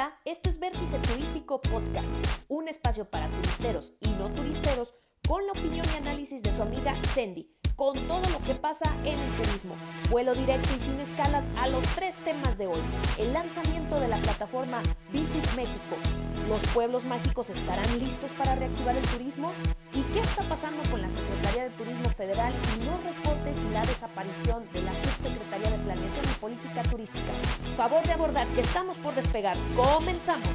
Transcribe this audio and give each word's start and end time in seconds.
Hola, 0.00 0.18
esto 0.24 0.48
es 0.48 0.58
Vértice 0.58 0.98
Turístico 0.98 1.60
Podcast, 1.60 2.08
un 2.48 2.68
espacio 2.68 3.04
para 3.04 3.28
turisteros 3.28 3.92
y 4.00 4.08
no 4.12 4.30
turisteros 4.30 4.94
con 5.28 5.44
la 5.44 5.52
opinión 5.52 5.84
y 5.92 5.96
análisis 5.98 6.42
de 6.42 6.56
su 6.56 6.62
amiga 6.62 6.94
Sandy, 7.14 7.50
con 7.76 7.94
todo 8.08 8.22
lo 8.30 8.38
que 8.46 8.54
pasa 8.54 8.90
en 9.04 9.18
el 9.18 9.32
turismo. 9.32 9.74
Vuelo 10.08 10.34
directo 10.34 10.70
y 10.74 10.80
sin 10.80 10.98
escalas 11.00 11.44
a 11.58 11.68
los 11.68 11.84
tres 11.96 12.16
temas 12.24 12.56
de 12.56 12.68
hoy. 12.68 12.80
El 13.18 13.34
lanzamiento 13.34 14.00
de 14.00 14.08
la 14.08 14.16
plataforma 14.16 14.80
Visit 15.12 15.44
México. 15.54 15.96
¿Los 16.48 16.62
pueblos 16.72 17.04
mágicos 17.04 17.50
estarán 17.50 17.98
listos 17.98 18.30
para 18.38 18.54
reactivar 18.54 18.96
el 18.96 19.06
turismo? 19.06 19.52
¿Y 20.10 20.12
qué 20.12 20.20
está 20.20 20.42
pasando 20.42 20.82
con 20.90 21.00
la 21.00 21.08
Secretaría 21.08 21.64
de 21.64 21.70
Turismo 21.70 22.08
Federal 22.10 22.52
y 22.52 22.84
los 22.84 23.04
recortes 23.04 23.56
y 23.62 23.72
la 23.72 23.82
desaparición 23.82 24.68
de 24.72 24.82
la 24.82 24.92
Subsecretaría 24.92 25.70
de 25.70 25.84
Planeación 25.84 26.24
y 26.24 26.40
Política 26.40 26.82
Turística? 26.82 27.32
Favor 27.76 28.02
de 28.02 28.12
abordar 28.12 28.44
que 28.48 28.62
estamos 28.62 28.98
por 28.98 29.14
despegar. 29.14 29.56
Comenzamos. 29.76 30.48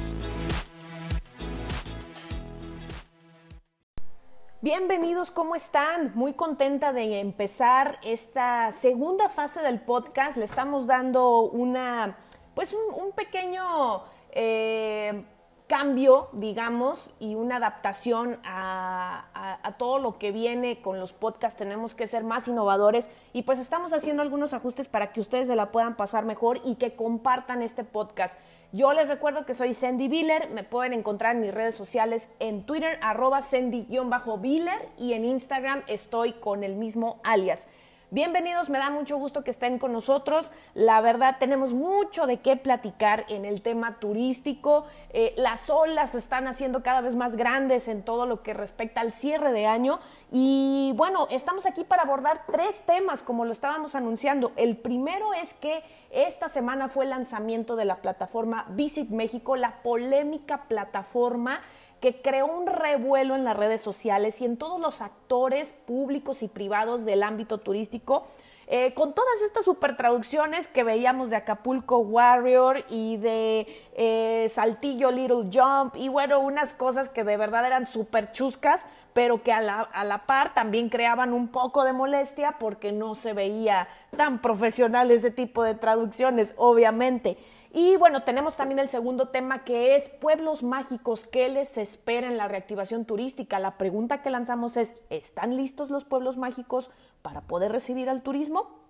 Bienvenidos, 4.60 5.30
¿cómo 5.30 5.54
están? 5.54 6.12
Muy 6.14 6.34
contenta 6.34 6.92
de 6.92 7.20
empezar 7.20 7.98
esta 8.02 8.72
segunda 8.72 9.30
fase 9.30 9.62
del 9.62 9.80
podcast. 9.80 10.36
Le 10.36 10.44
estamos 10.44 10.86
dando 10.86 11.40
una, 11.40 12.18
pues 12.54 12.74
un, 12.74 13.02
un 13.02 13.12
pequeño 13.12 14.02
eh, 14.32 15.24
cambio, 15.66 16.28
digamos, 16.32 17.10
y 17.18 17.34
una 17.34 17.56
adaptación 17.56 18.38
a, 18.44 19.74
todo 19.78 19.98
lo 19.98 20.18
que 20.18 20.32
viene 20.32 20.80
con 20.80 21.00
los 21.00 21.12
podcasts. 21.12 21.58
Tenemos 21.58 21.94
que 21.94 22.06
ser 22.06 22.24
más 22.24 22.48
innovadores 22.48 23.10
y 23.32 23.42
pues 23.42 23.58
estamos 23.58 23.92
haciendo 23.92 24.22
algunos 24.22 24.54
ajustes 24.54 24.88
para 24.88 25.12
que 25.12 25.20
ustedes 25.20 25.48
se 25.48 25.56
la 25.56 25.72
puedan 25.72 25.96
pasar 25.96 26.24
mejor 26.24 26.60
y 26.64 26.76
que 26.76 26.94
compartan 26.94 27.62
este 27.62 27.84
podcast. 27.84 28.38
Yo 28.72 28.92
les 28.92 29.08
recuerdo 29.08 29.44
que 29.44 29.54
soy 29.54 29.74
Sandy 29.74 30.08
Biller, 30.08 30.50
me 30.50 30.64
pueden 30.64 30.92
encontrar 30.92 31.34
en 31.34 31.42
mis 31.42 31.52
redes 31.52 31.74
sociales 31.74 32.30
en 32.38 32.64
Twitter, 32.64 32.98
arroba 33.02 33.42
Sandy-Biller 33.42 34.88
y 34.98 35.12
en 35.12 35.24
Instagram 35.24 35.82
estoy 35.86 36.34
con 36.34 36.64
el 36.64 36.76
mismo 36.76 37.20
alias. 37.24 37.68
Bienvenidos, 38.12 38.70
me 38.70 38.78
da 38.78 38.88
mucho 38.88 39.18
gusto 39.18 39.42
que 39.42 39.50
estén 39.50 39.80
con 39.80 39.92
nosotros. 39.92 40.52
La 40.74 41.00
verdad, 41.00 41.38
tenemos 41.40 41.74
mucho 41.74 42.28
de 42.28 42.36
qué 42.36 42.54
platicar 42.54 43.24
en 43.28 43.44
el 43.44 43.62
tema 43.62 43.98
turístico. 43.98 44.86
Eh, 45.10 45.34
las 45.36 45.70
olas 45.70 46.12
se 46.12 46.18
están 46.18 46.46
haciendo 46.46 46.84
cada 46.84 47.00
vez 47.00 47.16
más 47.16 47.34
grandes 47.34 47.88
en 47.88 48.04
todo 48.04 48.26
lo 48.26 48.44
que 48.44 48.54
respecta 48.54 49.00
al 49.00 49.10
cierre 49.10 49.50
de 49.50 49.66
año. 49.66 49.98
Y 50.30 50.92
bueno, 50.94 51.26
estamos 51.32 51.66
aquí 51.66 51.82
para 51.82 52.02
abordar 52.02 52.44
tres 52.46 52.78
temas, 52.86 53.22
como 53.22 53.44
lo 53.44 53.50
estábamos 53.50 53.96
anunciando. 53.96 54.52
El 54.54 54.76
primero 54.76 55.34
es 55.34 55.54
que 55.54 55.82
esta 56.12 56.48
semana 56.48 56.86
fue 56.86 57.06
el 57.06 57.10
lanzamiento 57.10 57.74
de 57.74 57.86
la 57.86 57.96
plataforma 57.96 58.66
Visit 58.68 59.10
México, 59.10 59.56
la 59.56 59.78
polémica 59.82 60.68
plataforma 60.68 61.60
que 62.00 62.20
creó 62.20 62.46
un 62.46 62.66
revuelo 62.66 63.34
en 63.34 63.44
las 63.44 63.56
redes 63.56 63.80
sociales 63.80 64.40
y 64.40 64.44
en 64.44 64.56
todos 64.56 64.80
los 64.80 65.00
actores 65.00 65.72
públicos 65.72 66.42
y 66.42 66.48
privados 66.48 67.04
del 67.04 67.22
ámbito 67.22 67.58
turístico, 67.58 68.24
eh, 68.68 68.94
con 68.94 69.14
todas 69.14 69.42
estas 69.44 69.64
super 69.64 69.96
traducciones 69.96 70.66
que 70.66 70.82
veíamos 70.82 71.30
de 71.30 71.36
Acapulco 71.36 71.98
Warrior 71.98 72.84
y 72.88 73.16
de 73.16 73.66
eh, 73.94 74.50
Saltillo 74.52 75.12
Little 75.12 75.48
Jump 75.52 75.94
y 75.96 76.08
bueno, 76.08 76.40
unas 76.40 76.72
cosas 76.72 77.08
que 77.08 77.22
de 77.22 77.36
verdad 77.36 77.64
eran 77.64 77.86
súper 77.86 78.32
chuscas, 78.32 78.86
pero 79.16 79.42
que 79.42 79.50
a 79.50 79.62
la, 79.62 79.80
a 79.80 80.04
la 80.04 80.26
par 80.26 80.52
también 80.52 80.90
creaban 80.90 81.32
un 81.32 81.48
poco 81.48 81.84
de 81.84 81.94
molestia 81.94 82.58
porque 82.60 82.92
no 82.92 83.14
se 83.14 83.32
veía 83.32 83.88
tan 84.14 84.42
profesional 84.42 85.10
ese 85.10 85.30
tipo 85.30 85.62
de 85.62 85.74
traducciones, 85.74 86.52
obviamente. 86.58 87.38
Y 87.72 87.96
bueno, 87.96 88.24
tenemos 88.24 88.56
también 88.56 88.78
el 88.78 88.90
segundo 88.90 89.28
tema 89.28 89.64
que 89.64 89.96
es 89.96 90.10
pueblos 90.10 90.62
mágicos. 90.62 91.26
¿Qué 91.26 91.48
les 91.48 91.78
espera 91.78 92.26
en 92.26 92.36
la 92.36 92.46
reactivación 92.46 93.06
turística? 93.06 93.58
La 93.58 93.78
pregunta 93.78 94.20
que 94.20 94.28
lanzamos 94.28 94.76
es, 94.76 95.02
¿están 95.08 95.56
listos 95.56 95.88
los 95.88 96.04
pueblos 96.04 96.36
mágicos 96.36 96.90
para 97.22 97.40
poder 97.40 97.72
recibir 97.72 98.10
al 98.10 98.20
turismo? 98.20 98.85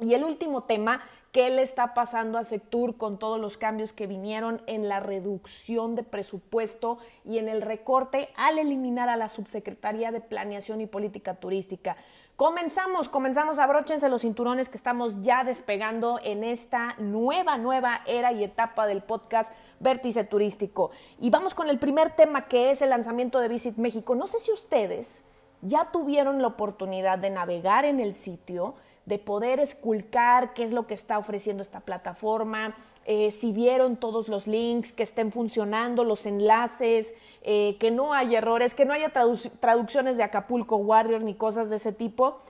Y 0.00 0.14
el 0.14 0.22
último 0.22 0.62
tema, 0.62 1.02
¿qué 1.32 1.50
le 1.50 1.62
está 1.62 1.92
pasando 1.92 2.38
a 2.38 2.44
Sectur 2.44 2.96
con 2.96 3.18
todos 3.18 3.40
los 3.40 3.58
cambios 3.58 3.92
que 3.92 4.06
vinieron 4.06 4.62
en 4.68 4.88
la 4.88 5.00
reducción 5.00 5.96
de 5.96 6.04
presupuesto 6.04 6.98
y 7.24 7.38
en 7.38 7.48
el 7.48 7.62
recorte 7.62 8.28
al 8.36 8.60
eliminar 8.60 9.08
a 9.08 9.16
la 9.16 9.28
Subsecretaría 9.28 10.12
de 10.12 10.20
Planeación 10.20 10.80
y 10.80 10.86
Política 10.86 11.34
Turística? 11.34 11.96
Comenzamos, 12.36 13.08
comenzamos, 13.08 13.58
abróchense 13.58 14.08
los 14.08 14.20
cinturones 14.20 14.68
que 14.68 14.76
estamos 14.76 15.20
ya 15.20 15.42
despegando 15.42 16.20
en 16.22 16.44
esta 16.44 16.94
nueva, 16.98 17.58
nueva 17.58 18.02
era 18.06 18.30
y 18.30 18.44
etapa 18.44 18.86
del 18.86 19.02
podcast 19.02 19.52
Vértice 19.80 20.22
Turístico. 20.22 20.92
Y 21.20 21.30
vamos 21.30 21.56
con 21.56 21.68
el 21.68 21.80
primer 21.80 22.14
tema 22.14 22.46
que 22.46 22.70
es 22.70 22.82
el 22.82 22.90
lanzamiento 22.90 23.40
de 23.40 23.48
Visit 23.48 23.78
México. 23.78 24.14
No 24.14 24.28
sé 24.28 24.38
si 24.38 24.52
ustedes 24.52 25.24
ya 25.60 25.90
tuvieron 25.90 26.40
la 26.40 26.46
oportunidad 26.46 27.18
de 27.18 27.30
navegar 27.30 27.84
en 27.84 27.98
el 27.98 28.14
sitio, 28.14 28.76
de 29.08 29.18
poder 29.18 29.58
esculcar 29.58 30.52
qué 30.52 30.62
es 30.62 30.72
lo 30.72 30.86
que 30.86 30.92
está 30.92 31.18
ofreciendo 31.18 31.62
esta 31.62 31.80
plataforma, 31.80 32.76
eh, 33.06 33.30
si 33.30 33.52
vieron 33.52 33.96
todos 33.96 34.28
los 34.28 34.46
links, 34.46 34.92
que 34.92 35.02
estén 35.02 35.32
funcionando, 35.32 36.04
los 36.04 36.26
enlaces, 36.26 37.14
eh, 37.42 37.78
que 37.80 37.90
no 37.90 38.12
haya 38.12 38.36
errores, 38.36 38.74
que 38.74 38.84
no 38.84 38.92
haya 38.92 39.08
traduc 39.08 39.40
traducciones 39.60 40.18
de 40.18 40.24
Acapulco 40.24 40.76
Warrior 40.76 41.22
ni 41.22 41.32
cosas 41.32 41.70
de 41.70 41.76
ese 41.76 41.92
tipo. 41.92 42.40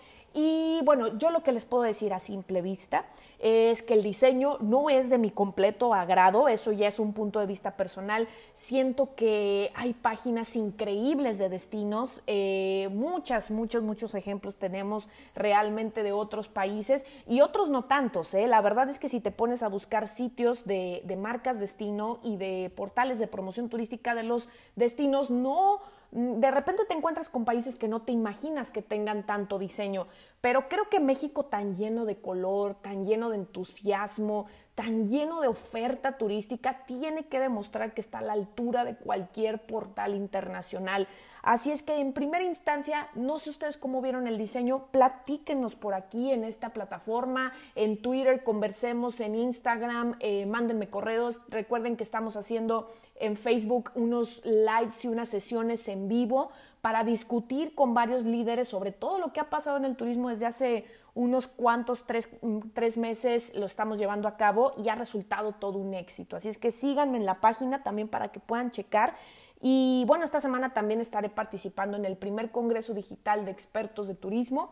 Y 0.41 0.83
bueno, 0.85 1.19
yo 1.19 1.31
lo 1.31 1.43
que 1.43 1.51
les 1.51 1.65
puedo 1.65 1.83
decir 1.83 2.15
a 2.15 2.21
simple 2.21 2.63
vista 2.63 3.07
es 3.41 3.83
que 3.83 3.95
el 3.95 4.05
diseño 4.05 4.57
no 4.61 4.89
es 4.89 5.11
de 5.11 5.19
mi 5.19 5.33
completo 5.33 5.95
agrado, 5.95 6.47
eso 6.49 6.71
ya 6.71 6.87
es 6.87 7.01
un 7.01 7.13
punto 7.13 7.41
de 7.41 7.47
vista 7.47 7.77
personal. 7.77 8.29
Siento 8.55 9.17
que 9.17 9.73
hay 9.75 9.95
páginas 9.95 10.55
increíbles 10.55 11.39
de 11.39 11.49
destinos, 11.49 12.23
eh, 12.29 12.89
muchas, 12.93 13.51
muchos, 13.51 13.83
muchos 13.83 14.15
ejemplos 14.15 14.55
tenemos 14.55 15.09
realmente 15.35 16.05
de 16.05 16.13
otros 16.13 16.47
países 16.47 17.05
y 17.27 17.41
otros 17.41 17.69
no 17.69 17.87
tantos. 17.87 18.33
¿eh? 18.35 18.47
La 18.47 18.61
verdad 18.61 18.89
es 18.91 19.01
que 19.01 19.09
si 19.09 19.19
te 19.19 19.33
pones 19.33 19.65
a 19.65 19.69
buscar 19.69 20.07
sitios 20.07 20.65
de, 20.67 21.03
de 21.05 21.17
marcas 21.17 21.59
destino 21.59 22.21
y 22.23 22.37
de 22.37 22.71
portales 22.77 23.19
de 23.19 23.27
promoción 23.27 23.69
turística 23.69 24.15
de 24.15 24.23
los 24.23 24.49
destinos, 24.77 25.31
no 25.31 25.81
de 26.11 26.51
repente 26.51 26.85
te 26.87 26.95
encuentras 26.95 27.29
con 27.29 27.45
países 27.45 27.79
que 27.79 27.89
no 27.89 28.03
te 28.03 28.13
imaginas 28.13 28.71
que 28.71 28.83
tengan 28.83 29.27
tanto 29.27 29.59
diseño, 29.59 30.07
pero 30.41 30.69
creo 30.69 30.89
que 30.89 31.01
México 31.01 31.45
tan 31.47 31.77
lleno 31.77 32.05
de 32.07 32.21
color, 32.21 32.75
tan 32.77 33.05
lleno 33.05 33.29
de 33.29 33.37
entusiasmo, 33.37 34.47
tan 34.79 35.09
lleno 35.09 35.41
de 35.41 35.49
oferta 35.49 36.19
turística, 36.19 36.85
tiene 36.87 37.27
que 37.27 37.41
demostrar 37.41 37.95
que 37.95 38.01
está 38.01 38.19
a 38.19 38.23
la 38.23 38.35
altura 38.35 38.85
de 38.85 38.95
cualquier 38.95 39.67
portal 39.67 40.15
internacional. 40.15 41.09
Así 41.43 41.73
es 41.73 41.83
que 41.83 41.99
en 41.99 42.13
primera 42.13 42.45
instancia, 42.45 43.09
no 43.17 43.41
sé 43.41 43.51
ustedes 43.51 43.77
cómo 43.77 44.01
vieron 44.01 44.29
el 44.29 44.39
diseño, 44.39 44.87
platíquenos 44.93 45.75
por 45.75 45.95
aquí 45.95 46.31
en 46.31 46.45
esta 46.45 46.69
plataforma, 46.69 47.53
en 47.75 48.01
Twitter, 48.01 48.45
conversemos 48.45 49.19
en 49.19 49.35
Instagram, 49.35 50.15
eh, 50.21 50.47
mándenme 50.47 50.89
correos, 50.89 51.41
recuerden 51.49 51.97
que 51.97 52.05
estamos 52.05 52.37
haciendo 52.37 52.89
en 53.17 53.35
Facebook 53.35 53.91
unos 53.97 54.41
lives 54.45 55.05
y 55.05 55.09
unas 55.09 55.29
sesiones 55.29 55.89
en 55.89 56.07
vivo 56.07 56.53
para 56.83 57.03
discutir 57.03 57.75
con 57.75 57.95
varios 57.95 58.23
líderes 58.23 58.69
sobre 58.69 58.93
todo 58.93 59.19
lo 59.19 59.33
que 59.33 59.41
ha 59.41 59.51
pasado 59.51 59.77
en 59.77 59.85
el 59.85 59.97
turismo 59.97 60.29
desde 60.29 60.47
hace 60.47 60.85
unos 61.19 61.49
cuantos, 61.49 62.05
tres, 62.07 62.29
tres, 62.75 62.97
meses 62.97 63.53
lo 63.53 63.67
estamos 63.67 63.99
llevando 63.99 64.29
a 64.29 64.37
cabo 64.37 64.71
y 64.79 64.89
ha 64.89 64.95
resultado 64.95 65.51
todo 65.51 65.77
un 65.77 65.93
éxito. 65.95 66.37
Así 66.37 66.49
es 66.49 66.59
que 66.59 66.71
síganme 66.71 67.17
en 67.19 67.27
la 67.27 67.41
página 67.41 67.83
también 67.83 68.07
para 68.07 68.29
que 68.29 68.39
puedan 68.39 68.71
checar. 68.71 69.17
Y 69.61 70.05
bueno, 70.07 70.25
esta 70.25 70.41
semana 70.41 70.73
también 70.73 71.01
estaré 71.01 71.29
participando 71.29 71.97
en 71.97 72.05
el 72.05 72.17
primer 72.17 72.53
Congreso 72.53 72.95
Digital 72.95 73.45
de 73.45 73.51
Expertos 73.51 74.07
de 74.07 74.15
Turismo 74.15 74.71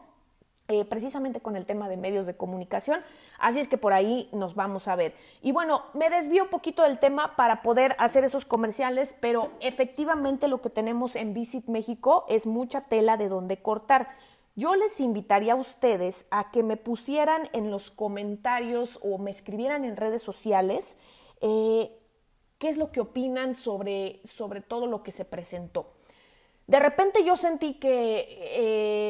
eh, 0.68 0.84
precisamente 0.84 1.40
con 1.40 1.54
el 1.54 1.64
tema 1.64 1.88
de 1.88 1.96
medios 1.96 2.26
de 2.26 2.36
comunicación. 2.36 3.00
Así 3.38 3.60
es 3.60 3.68
que 3.68 3.78
por 3.78 3.92
ahí 3.92 4.28
nos 4.32 4.56
vamos 4.56 4.88
a 4.88 4.96
ver. 4.96 5.14
Y 5.40 5.52
bueno, 5.52 5.84
me 5.94 6.10
desvío 6.10 6.42
un 6.42 6.50
poquito 6.50 6.82
del 6.82 6.98
tema 6.98 7.36
para 7.36 7.62
poder 7.62 7.94
hacer 8.00 8.24
esos 8.24 8.44
comerciales, 8.44 9.14
pero 9.20 9.52
efectivamente 9.60 10.48
lo 10.48 10.60
que 10.60 10.70
tenemos 10.70 11.14
en 11.14 11.34
Visit 11.34 11.66
México 11.66 12.24
es 12.28 12.48
mucha 12.48 12.80
tela 12.80 13.16
de 13.16 13.28
donde 13.28 13.58
cortar. 13.58 14.08
Yo 14.58 14.74
les 14.74 15.00
invitaría 15.00 15.52
a 15.52 15.56
ustedes 15.56 16.26
a 16.30 16.50
que 16.50 16.62
me 16.62 16.78
pusieran 16.78 17.42
en 17.52 17.70
los 17.70 17.90
comentarios 17.90 18.98
o 19.02 19.18
me 19.18 19.30
escribieran 19.30 19.84
en 19.84 19.96
redes 19.96 20.22
sociales 20.22 20.96
eh, 21.42 21.94
qué 22.56 22.70
es 22.70 22.78
lo 22.78 22.90
que 22.90 23.00
opinan 23.00 23.54
sobre, 23.54 24.22
sobre 24.24 24.62
todo 24.62 24.86
lo 24.86 25.02
que 25.02 25.12
se 25.12 25.26
presentó. 25.26 25.92
De 26.66 26.80
repente 26.80 27.22
yo 27.22 27.36
sentí 27.36 27.74
que 27.74 28.26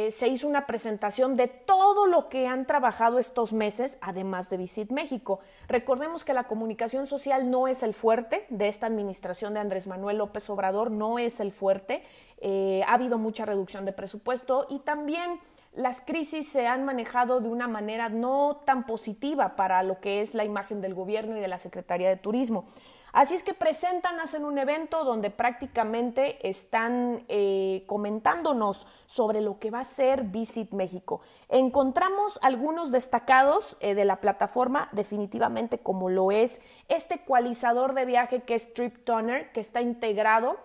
eh, 0.07 0.11
se 0.11 0.29
hizo 0.29 0.47
una 0.47 0.67
presentación 0.67 1.37
de 1.37 1.49
todo 1.49 2.07
lo 2.07 2.29
que 2.29 2.47
han 2.47 2.67
trabajado 2.67 3.19
estos 3.19 3.55
meses, 3.55 3.97
además 4.03 4.51
de 4.51 4.59
Visit 4.59 4.91
México. 4.91 5.41
Recordemos 5.67 6.23
que 6.23 6.35
la 6.35 6.49
comunicación 6.49 7.07
social 7.07 7.51
no 7.51 7.67
es 7.67 7.83
el 7.83 7.95
fuerte 7.95 8.47
de 8.51 8.69
esta 8.69 8.87
administración 8.87 9.55
de 9.55 9.61
Andrés 9.61 9.87
Manuel 9.87 10.19
López 10.19 10.51
Obrador, 10.51 10.91
no 10.91 11.19
es 11.19 11.41
el 11.41 11.51
fuerte. 11.51 12.03
Eh, 12.39 12.83
ha 12.87 12.95
habido 12.95 13.19
mucha 13.19 13.45
reducción 13.45 13.85
de 13.85 13.93
presupuesto 13.93 14.67
y 14.69 14.81
también 14.81 15.41
las 15.77 16.01
crisis 16.01 16.49
se 16.49 16.67
han 16.67 16.85
manejado 16.85 17.41
de 17.41 17.49
una 17.49 17.69
manera 17.69 18.09
no 18.09 18.63
tan 18.65 18.87
positiva 18.87 19.57
para 19.57 19.83
lo 19.83 20.01
que 20.01 20.23
es 20.23 20.35
la 20.35 20.45
imagen 20.45 20.81
del 20.81 20.95
gobierno 20.95 21.37
y 21.37 21.41
de 21.41 21.49
la 21.49 21.59
Secretaría 21.59 22.09
de 22.09 22.17
Turismo. 22.17 22.65
Así 23.13 23.35
es 23.35 23.43
que 23.43 23.55
presentan, 23.55 24.21
hacen 24.21 24.45
un 24.45 24.59
evento 24.59 25.05
donde 25.05 25.31
prácticamente 25.31 26.47
están 26.47 27.25
eh, 27.29 27.85
comentándonos 27.87 28.87
sobre 29.07 29.41
lo 29.41 29.59
que 29.59 29.71
va 29.71 29.81
a 29.81 29.85
ser 29.85 30.25
Visit 30.25 30.73
México. 30.73 31.23
Encontramos 31.49 32.39
algunos 32.43 32.91
destacados 32.91 33.79
eh, 33.81 33.95
de 33.95 34.05
la 34.05 34.21
plataforma, 34.21 34.91
definitivamente 34.93 35.79
como 35.79 36.11
lo 36.11 36.31
es 36.31 36.61
este 36.89 37.15
ecualizador 37.15 37.95
de 37.95 38.05
viaje 38.05 38.43
que 38.43 38.55
es 38.55 38.75
Trip 38.75 39.05
Toner, 39.05 39.51
que 39.53 39.61
está 39.61 39.81
integrado 39.81 40.59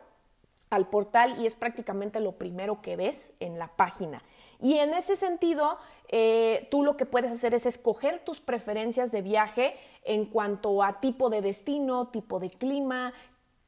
al 0.71 0.87
portal 0.87 1.35
y 1.39 1.45
es 1.45 1.53
prácticamente 1.53 2.19
lo 2.19 2.31
primero 2.31 2.81
que 2.81 2.95
ves 2.95 3.33
en 3.39 3.59
la 3.59 3.67
página. 3.67 4.23
Y 4.59 4.75
en 4.75 4.93
ese 4.93 5.15
sentido, 5.15 5.77
eh, 6.07 6.67
tú 6.71 6.83
lo 6.83 6.97
que 6.97 7.05
puedes 7.05 7.31
hacer 7.31 7.53
es 7.53 7.65
escoger 7.65 8.23
tus 8.23 8.39
preferencias 8.39 9.11
de 9.11 9.21
viaje 9.21 9.75
en 10.03 10.25
cuanto 10.25 10.81
a 10.81 11.01
tipo 11.01 11.29
de 11.29 11.41
destino, 11.41 12.07
tipo 12.07 12.39
de 12.39 12.49
clima, 12.49 13.13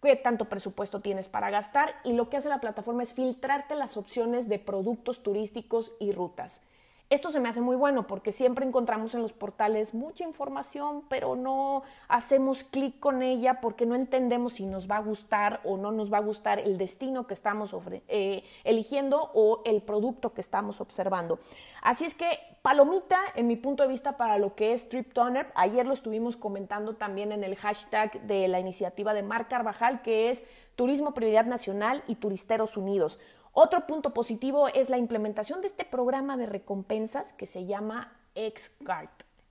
qué 0.01 0.15
tanto 0.15 0.45
presupuesto 0.45 1.01
tienes 1.01 1.27
para 1.27 1.49
gastar 1.49 1.93
y 2.05 2.13
lo 2.13 2.29
que 2.29 2.37
hace 2.37 2.49
la 2.49 2.61
plataforma 2.61 3.03
es 3.03 3.13
filtrarte 3.13 3.75
las 3.75 3.97
opciones 3.97 4.47
de 4.47 4.59
productos 4.59 5.23
turísticos 5.23 5.91
y 5.99 6.13
rutas. 6.13 6.61
Esto 7.13 7.29
se 7.29 7.39
me 7.39 7.47
hace 7.47 7.61
muy 7.61 7.75
bueno 7.75 8.07
porque 8.07 8.31
siempre 8.31 8.65
encontramos 8.65 9.13
en 9.13 9.21
los 9.21 9.33
portales 9.33 9.93
mucha 9.93 10.23
información, 10.23 11.03
pero 11.09 11.35
no 11.35 11.83
hacemos 12.07 12.63
clic 12.63 12.99
con 12.99 13.21
ella 13.21 13.61
porque 13.61 13.85
no 13.85 13.93
entendemos 13.93 14.53
si 14.53 14.65
nos 14.65 14.89
va 14.89 14.97
a 14.97 15.01
gustar 15.01 15.61
o 15.63 15.77
no 15.77 15.91
nos 15.91 16.11
va 16.11 16.17
a 16.17 16.21
gustar 16.21 16.57
el 16.57 16.79
destino 16.79 17.27
que 17.27 17.35
estamos 17.35 17.75
eh, 18.07 18.43
eligiendo 18.63 19.29
o 19.35 19.61
el 19.63 19.83
producto 19.83 20.33
que 20.33 20.41
estamos 20.41 20.81
observando. 20.81 21.37
Así 21.83 22.05
es 22.05 22.15
que 22.15 22.39
palomita, 22.63 23.19
en 23.35 23.45
mi 23.45 23.57
punto 23.57 23.83
de 23.83 23.89
vista, 23.89 24.17
para 24.17 24.39
lo 24.39 24.55
que 24.55 24.73
es 24.73 24.89
Trip 24.89 25.13
Toner, 25.13 25.51
ayer 25.53 25.85
lo 25.85 25.93
estuvimos 25.93 26.35
comentando 26.35 26.95
también 26.95 27.31
en 27.31 27.43
el 27.43 27.55
hashtag 27.57 28.23
de 28.23 28.47
la 28.47 28.59
iniciativa 28.59 29.13
de 29.13 29.21
Mar 29.21 29.47
Carvajal, 29.47 30.01
que 30.01 30.31
es 30.31 30.45
Turismo 30.75 31.13
Prioridad 31.13 31.45
Nacional 31.45 32.03
y 32.07 32.15
Turisteros 32.15 32.75
Unidos. 32.75 33.19
Otro 33.55 33.85
punto 33.85 34.15
positivo 34.15 34.67
es 34.67 34.89
la 34.89 34.97
implementación 34.97 35.61
de 35.61 35.67
este 35.67 35.85
programa 35.85 36.37
de 36.37 36.47
recompensas 36.47 37.33
que 37.33 37.45
se 37.45 37.65
llama 37.67 38.11
XCard. 38.35 39.09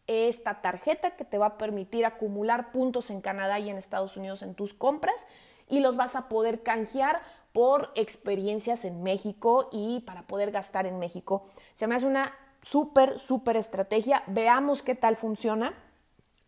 Esta 0.09 0.61
tarjeta 0.61 1.13
que 1.13 1.25
te 1.25 1.39
va 1.39 1.47
a 1.47 1.59
permitir 1.59 2.05
acumular 2.05 2.73
puntos 2.73 3.11
en 3.11 3.21
Canadá 3.21 3.61
y 3.61 3.71
en 3.71 3.79
Estados 3.79 4.17
Unidos 4.17 4.43
en 4.43 4.57
tus 4.57 4.75
compras 4.75 5.25
y 5.69 5.79
los 5.79 5.97
vas 5.97 6.17
a 6.17 6.29
poder 6.29 6.65
canjear 6.65 7.23
por 7.53 7.93
experiencias 7.95 8.85
en 8.85 9.05
México 9.05 9.69
y 9.71 10.01
para 10.01 10.23
poder 10.23 10.51
gastar 10.51 10.87
en 10.87 10.99
México. 10.99 11.47
Se 11.75 11.87
me 11.87 11.95
hace 11.95 12.07
una 12.07 12.35
súper, 12.61 13.21
súper 13.21 13.57
estrategia. 13.57 14.25
Veamos 14.27 14.83
qué 14.83 14.97
tal 14.97 15.17
funciona. 15.17 15.75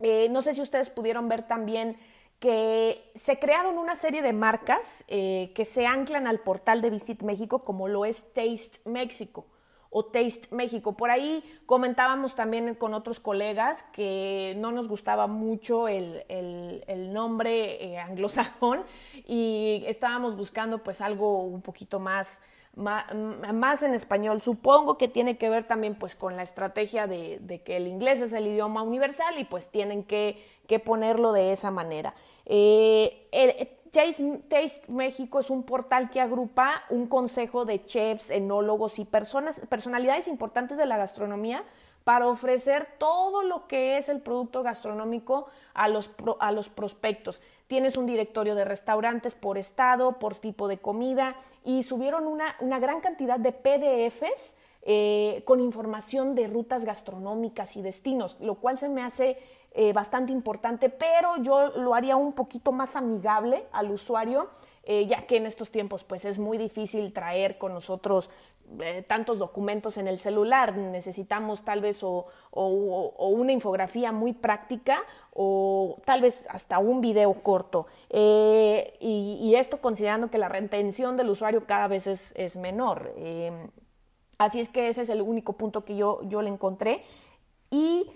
Eh, 0.00 0.28
no 0.28 0.40
sé 0.40 0.54
si 0.54 0.60
ustedes 0.60 0.90
pudieron 0.90 1.28
ver 1.28 1.46
también 1.46 1.96
que 2.38 3.10
se 3.14 3.38
crearon 3.38 3.78
una 3.78 3.96
serie 3.96 4.22
de 4.22 4.32
marcas 4.32 5.04
eh, 5.08 5.52
que 5.54 5.64
se 5.64 5.86
anclan 5.86 6.26
al 6.26 6.40
portal 6.40 6.82
de 6.82 6.90
Visit 6.90 7.22
México, 7.22 7.62
como 7.62 7.88
lo 7.88 8.04
es 8.04 8.32
Taste 8.34 8.78
México 8.84 9.46
o 9.96 10.04
Taste 10.04 10.48
México. 10.50 10.96
Por 10.96 11.10
ahí 11.10 11.44
comentábamos 11.66 12.34
también 12.34 12.74
con 12.74 12.94
otros 12.94 13.20
colegas 13.20 13.84
que 13.92 14.54
no 14.58 14.72
nos 14.72 14.88
gustaba 14.88 15.28
mucho 15.28 15.86
el, 15.86 16.24
nombre 17.12 17.84
eh, 17.84 17.98
anglosajón 17.98 18.82
y 19.24 19.84
estábamos 19.86 20.36
buscando 20.36 20.82
pues 20.82 21.00
algo 21.00 21.44
un 21.44 21.62
poquito 21.62 22.00
más 22.00 22.42
más 22.76 23.82
en 23.82 23.94
español. 23.94 24.40
Supongo 24.40 24.98
que 24.98 25.08
tiene 25.08 25.36
que 25.36 25.48
ver 25.48 25.66
también 25.66 25.94
pues 25.94 26.16
con 26.16 26.36
la 26.36 26.42
estrategia 26.42 27.06
de, 27.06 27.62
que 27.64 27.76
el 27.76 27.86
inglés 27.86 28.20
es 28.20 28.32
el 28.32 28.46
idioma 28.46 28.82
universal 28.82 29.38
y 29.38 29.44
pues 29.44 29.68
tienen 29.68 30.04
que, 30.04 30.42
ponerlo 30.84 31.32
de 31.32 31.52
esa 31.52 31.70
manera. 31.70 32.14
Eh, 32.46 33.28
Taste, 33.90 34.42
México 34.88 35.38
es 35.38 35.50
un 35.50 35.62
portal 35.62 36.10
que 36.10 36.20
agrupa 36.20 36.82
un 36.90 37.06
consejo 37.06 37.64
de 37.64 37.84
chefs, 37.84 38.30
enólogos 38.30 38.98
y 38.98 39.04
personas, 39.04 39.60
personalidades 39.68 40.26
importantes 40.26 40.76
de 40.76 40.86
la 40.86 40.96
gastronomía 40.96 41.62
para 42.04 42.28
ofrecer 42.28 42.86
todo 42.98 43.42
lo 43.42 43.66
que 43.66 43.96
es 43.96 44.08
el 44.08 44.20
producto 44.20 44.62
gastronómico 44.62 45.46
a 45.72 45.88
los, 45.88 46.10
a 46.38 46.52
los 46.52 46.68
prospectos. 46.68 47.40
Tienes 47.66 47.96
un 47.96 48.06
directorio 48.06 48.54
de 48.54 48.66
restaurantes 48.66 49.34
por 49.34 49.58
estado, 49.58 50.18
por 50.18 50.36
tipo 50.36 50.68
de 50.68 50.78
comida 50.78 51.34
y 51.64 51.82
subieron 51.82 52.26
una, 52.26 52.56
una 52.60 52.78
gran 52.78 53.00
cantidad 53.00 53.38
de 53.38 53.52
PDFs 53.52 54.56
eh, 54.86 55.42
con 55.46 55.60
información 55.60 56.34
de 56.34 56.46
rutas 56.46 56.84
gastronómicas 56.84 57.74
y 57.78 57.80
destinos, 57.80 58.36
lo 58.40 58.56
cual 58.56 58.76
se 58.76 58.90
me 58.90 59.02
hace 59.02 59.38
eh, 59.72 59.94
bastante 59.94 60.30
importante, 60.30 60.90
pero 60.90 61.38
yo 61.38 61.68
lo 61.68 61.94
haría 61.94 62.16
un 62.16 62.34
poquito 62.34 62.70
más 62.70 62.94
amigable 62.94 63.64
al 63.72 63.90
usuario, 63.90 64.50
eh, 64.82 65.06
ya 65.06 65.26
que 65.26 65.38
en 65.38 65.46
estos 65.46 65.70
tiempos 65.70 66.04
pues 66.04 66.26
es 66.26 66.38
muy 66.38 66.58
difícil 66.58 67.14
traer 67.14 67.56
con 67.56 67.72
nosotros 67.72 68.28
tantos 69.06 69.38
documentos 69.38 69.96
en 69.98 70.08
el 70.08 70.18
celular, 70.18 70.76
necesitamos 70.76 71.64
tal 71.64 71.80
vez 71.80 72.02
o, 72.02 72.26
una 72.52 73.52
infografía 73.52 74.12
muy 74.12 74.32
práctica 74.32 75.02
o 75.32 76.00
tal 76.04 76.22
vez 76.22 76.46
hasta 76.50 76.78
un 76.78 77.00
video 77.00 77.32
corto. 77.34 77.86
y, 78.10 79.54
esto 79.56 79.80
considerando 79.80 80.30
que 80.30 80.38
la 80.38 80.48
retención 80.48 81.16
del 81.16 81.30
usuario 81.30 81.64
cada 81.66 81.88
vez 81.88 82.06
es, 82.06 82.56
menor. 82.56 83.12
Así 84.38 84.60
es 84.60 84.68
que 84.68 84.88
ese 84.88 85.02
es 85.02 85.08
el 85.08 85.22
único 85.22 85.54
punto 85.54 85.84
que 85.84 85.96
yo, 85.96 86.20
yo 86.24 86.42
le 86.42 86.50
encontré. 86.50 87.02
Y 87.70 88.10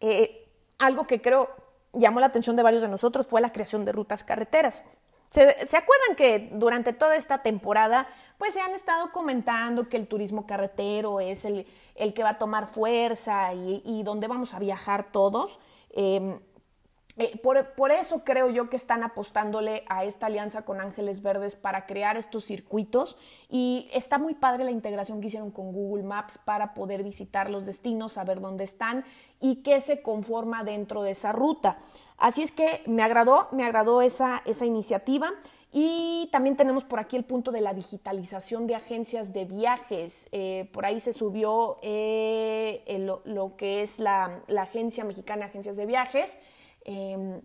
eh, 0.00 0.48
algo 0.78 1.06
que 1.06 1.20
creo 1.20 1.50
llamó 1.92 2.20
la 2.20 2.26
atención 2.26 2.56
de 2.56 2.62
varios 2.62 2.82
de 2.82 2.88
nosotros 2.88 3.26
fue 3.26 3.40
la 3.40 3.52
creación 3.52 3.84
de 3.84 3.92
rutas 3.92 4.24
carreteras. 4.24 4.84
¿Se, 5.30 5.42
acuerdan 5.44 6.16
que 6.16 6.50
durante 6.52 6.92
toda 6.92 7.14
esta 7.14 7.40
temporada 7.40 8.08
pues 8.36 8.52
se 8.52 8.60
han 8.60 8.72
estado 8.72 9.12
comentando 9.12 9.88
que 9.88 9.96
el 9.96 10.08
turismo 10.08 10.44
carretero 10.44 11.20
es 11.20 11.44
el, 11.44 11.68
el 11.94 12.14
que 12.14 12.24
va 12.24 12.30
a 12.30 12.38
tomar 12.38 12.66
fuerza 12.66 13.54
y, 13.54 13.80
y 13.84 14.02
donde 14.02 14.26
vamos 14.26 14.54
a 14.54 14.58
viajar 14.58 15.12
todos? 15.12 15.60
Em, 15.92 16.40
eh, 17.16 17.38
por, 17.42 17.90
eso 17.90 18.22
creo 18.24 18.50
yo 18.50 18.70
que 18.70 18.76
están 18.76 19.02
apostándole 19.02 19.84
a 19.88 20.04
esta 20.04 20.26
alianza 20.26 20.62
con 20.62 20.80
Ángeles 20.80 21.22
Verdes 21.22 21.56
para 21.56 21.86
crear 21.86 22.16
estos 22.16 22.44
circuitos 22.44 23.16
y 23.48 23.88
está 23.92 24.18
muy 24.18 24.34
padre 24.34 24.64
la 24.64 24.70
integración 24.70 25.20
que 25.20 25.26
hicieron 25.26 25.50
con 25.50 25.72
Google 25.72 26.04
Maps 26.04 26.38
para 26.44 26.74
poder 26.74 27.02
visitar 27.02 27.50
los 27.50 27.66
destinos, 27.66 28.12
saber 28.12 28.40
dónde 28.40 28.64
están 28.64 29.04
y 29.40 29.56
qué 29.56 29.80
se 29.80 30.02
conforma 30.02 30.64
dentro 30.64 31.02
de 31.02 31.12
esa 31.12 31.32
ruta. 31.32 31.78
Así 32.16 32.42
es 32.42 32.52
que 32.52 32.82
me 32.86 33.02
agradó, 33.02 33.48
me 33.50 33.64
agradó 33.64 34.02
esa, 34.02 34.42
esa 34.44 34.66
iniciativa. 34.66 35.32
Y 35.72 36.28
también 36.32 36.56
tenemos 36.56 36.84
por 36.84 36.98
aquí 36.98 37.16
el 37.16 37.24
punto 37.24 37.52
de 37.52 37.60
la 37.60 37.74
digitalización 37.74 38.66
de 38.66 38.74
agencias 38.74 39.32
de 39.32 39.44
viajes. 39.44 40.28
Eh, 40.32 40.68
por 40.72 40.84
ahí 40.84 40.98
se 40.98 41.12
subió 41.12 41.78
eh, 41.82 42.82
lo, 43.24 43.56
que 43.56 43.82
es 43.82 44.00
la, 44.00 44.42
la 44.48 44.62
Agencia 44.62 45.04
Mexicana 45.04 45.44
de 45.44 45.50
Agencias 45.50 45.76
de 45.76 45.86
Viajes. 45.86 46.38
Em, 46.84 47.40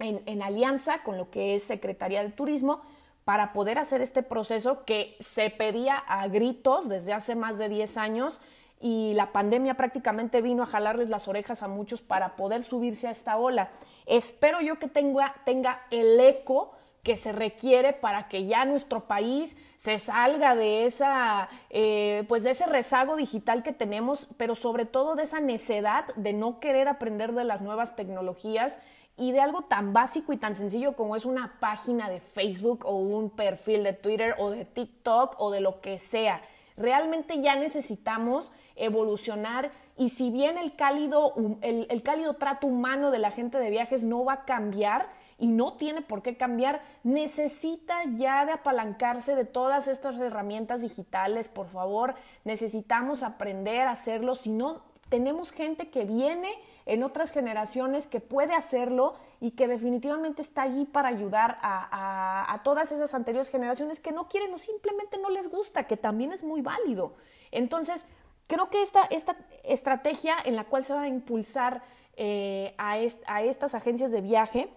en, 0.00 0.42
alianza 0.42 1.02
con 1.02 1.16
lo 1.16 1.30
que 1.30 1.54
es 1.54 1.62
Secretaría 1.62 2.22
de 2.22 2.30
Turismo 2.30 2.82
para 3.24 3.52
poder 3.52 3.78
hacer 3.78 4.00
este 4.00 4.22
proceso 4.22 4.84
que 4.84 5.16
se 5.20 5.50
pedía 5.50 5.96
a 5.96 6.26
gritos 6.28 6.88
desde 6.88 7.12
hace 7.12 7.34
más 7.34 7.58
de 7.58 7.68
10 7.68 7.96
años 7.96 8.40
y 8.80 9.12
la 9.14 9.32
pandemia 9.32 9.74
prácticamente 9.74 10.42
vino 10.42 10.62
a 10.62 10.66
jalarles 10.66 11.08
las 11.08 11.28
orejas 11.28 11.62
a 11.62 11.68
muchos 11.68 12.02
para 12.02 12.36
poder 12.36 12.62
subirse 12.62 13.06
a 13.06 13.12
esta 13.12 13.36
ola. 13.36 13.70
Espero 14.04 14.60
yo 14.60 14.78
que 14.78 14.88
tenga, 14.88 15.34
tenga 15.44 15.86
el 15.90 16.18
eco 16.20 16.72
que 17.02 17.16
se 17.16 17.32
requiere 17.32 17.92
para 17.92 18.28
que 18.28 18.46
ya 18.46 18.64
nuestro 18.64 19.06
país 19.06 19.56
se 19.84 19.98
salga 19.98 20.54
de 20.54 20.86
esa 20.86 21.50
eh, 21.68 22.24
pues 22.26 22.42
de 22.42 22.52
ese 22.52 22.64
rezago 22.64 23.16
digital 23.16 23.62
que 23.62 23.74
tenemos 23.74 24.28
pero 24.38 24.54
sobre 24.54 24.86
todo 24.86 25.14
de 25.14 25.24
esa 25.24 25.40
necedad 25.40 26.06
de 26.16 26.32
no 26.32 26.58
querer 26.58 26.88
aprender 26.88 27.34
de 27.34 27.44
las 27.44 27.60
nuevas 27.60 27.94
tecnologías 27.94 28.78
y 29.18 29.32
de 29.32 29.42
algo 29.42 29.64
tan 29.64 29.92
básico 29.92 30.32
y 30.32 30.38
tan 30.38 30.54
sencillo 30.54 30.96
como 30.96 31.16
es 31.16 31.26
una 31.26 31.60
página 31.60 32.08
de 32.08 32.20
Facebook 32.20 32.86
o 32.86 32.96
un 32.96 33.28
perfil 33.28 33.84
de 33.84 33.92
Twitter 33.92 34.34
o 34.38 34.48
de 34.48 34.64
TikTok 34.64 35.36
o 35.38 35.50
de 35.50 35.60
lo 35.60 35.82
que 35.82 35.98
sea. 35.98 36.40
Realmente 36.78 37.42
ya 37.42 37.54
necesitamos 37.54 38.52
evolucionar 38.76 39.70
y 39.96 40.10
si 40.10 40.30
bien 40.30 40.58
el 40.58 40.74
cálido, 40.76 41.34
el, 41.60 41.86
el 41.88 42.02
cálido 42.02 42.34
trato 42.34 42.66
humano 42.66 43.10
de 43.10 43.18
la 43.18 43.30
gente 43.30 43.58
de 43.58 43.70
viajes 43.70 44.04
no 44.04 44.24
va 44.24 44.32
a 44.32 44.44
cambiar, 44.44 45.08
y 45.38 45.48
no 45.48 45.74
tiene 45.74 46.02
por 46.02 46.22
qué 46.22 46.36
cambiar, 46.36 46.82
necesita 47.02 47.96
ya 48.14 48.46
de 48.46 48.52
apalancarse 48.52 49.34
de 49.34 49.44
todas 49.44 49.88
estas 49.88 50.18
herramientas 50.20 50.82
digitales, 50.82 51.48
por 51.48 51.68
favor, 51.68 52.14
necesitamos 52.44 53.22
aprender 53.22 53.82
a 53.82 53.92
hacerlo, 53.92 54.34
si 54.34 54.50
no, 54.50 54.82
tenemos 55.08 55.52
gente 55.52 55.90
que 55.90 56.04
viene 56.04 56.50
en 56.86 57.02
otras 57.02 57.30
generaciones 57.30 58.06
que 58.06 58.20
puede 58.20 58.54
hacerlo 58.54 59.14
y 59.40 59.52
que 59.52 59.68
definitivamente 59.68 60.42
está 60.42 60.62
allí 60.62 60.84
para 60.84 61.08
ayudar 61.08 61.58
a, 61.60 62.52
a, 62.52 62.62
todas 62.62 62.92
esas 62.92 63.14
anteriores 63.14 63.50
generaciones 63.50 64.00
que 64.00 64.12
no 64.12 64.28
quieren 64.28 64.52
o 64.54 64.58
simplemente 64.58 65.18
no 65.18 65.30
les 65.30 65.50
gusta, 65.50 65.86
que 65.86 65.96
también 65.96 66.32
es 66.32 66.42
muy 66.42 66.62
válido. 66.62 67.14
Entonces, 67.50 68.06
creo 68.48 68.70
que 68.70 68.82
esta, 68.82 69.04
esta 69.04 69.36
estrategia 69.62 70.36
en 70.44 70.56
la 70.56 70.64
cual 70.64 70.84
se 70.84 70.94
va 70.94 71.02
a 71.02 71.08
impulsar 71.08 71.82
eh, 72.16 72.74
a, 72.78 72.98
estas 72.98 73.74
agencias 73.74 74.10
de 74.12 74.20
viaje, 74.20 74.70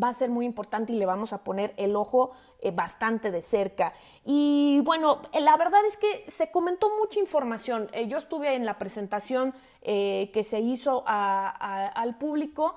va 0.00 0.08
a 0.08 0.14
ser 0.14 0.30
muy 0.30 0.46
importante 0.46 0.92
y 0.92 0.96
le 0.96 1.06
vamos 1.06 1.32
a 1.32 1.44
poner 1.44 1.74
el 1.76 1.96
ojo 1.96 2.32
eh, 2.60 2.70
bastante 2.70 3.30
de 3.30 3.42
cerca. 3.42 3.92
Y 4.24 4.80
bueno, 4.84 5.22
eh, 5.32 5.40
la 5.40 5.56
verdad 5.56 5.84
es 5.86 5.96
que 5.96 6.24
se 6.28 6.50
comentó 6.50 6.90
mucha 6.98 7.20
información. 7.20 7.88
Eh, 7.92 8.08
yo 8.08 8.16
estuve 8.16 8.54
en 8.54 8.64
la 8.64 8.78
presentación 8.78 9.54
que 9.82 10.44
se 10.44 10.60
hizo 10.60 11.02
al 11.06 12.16
público 12.18 12.76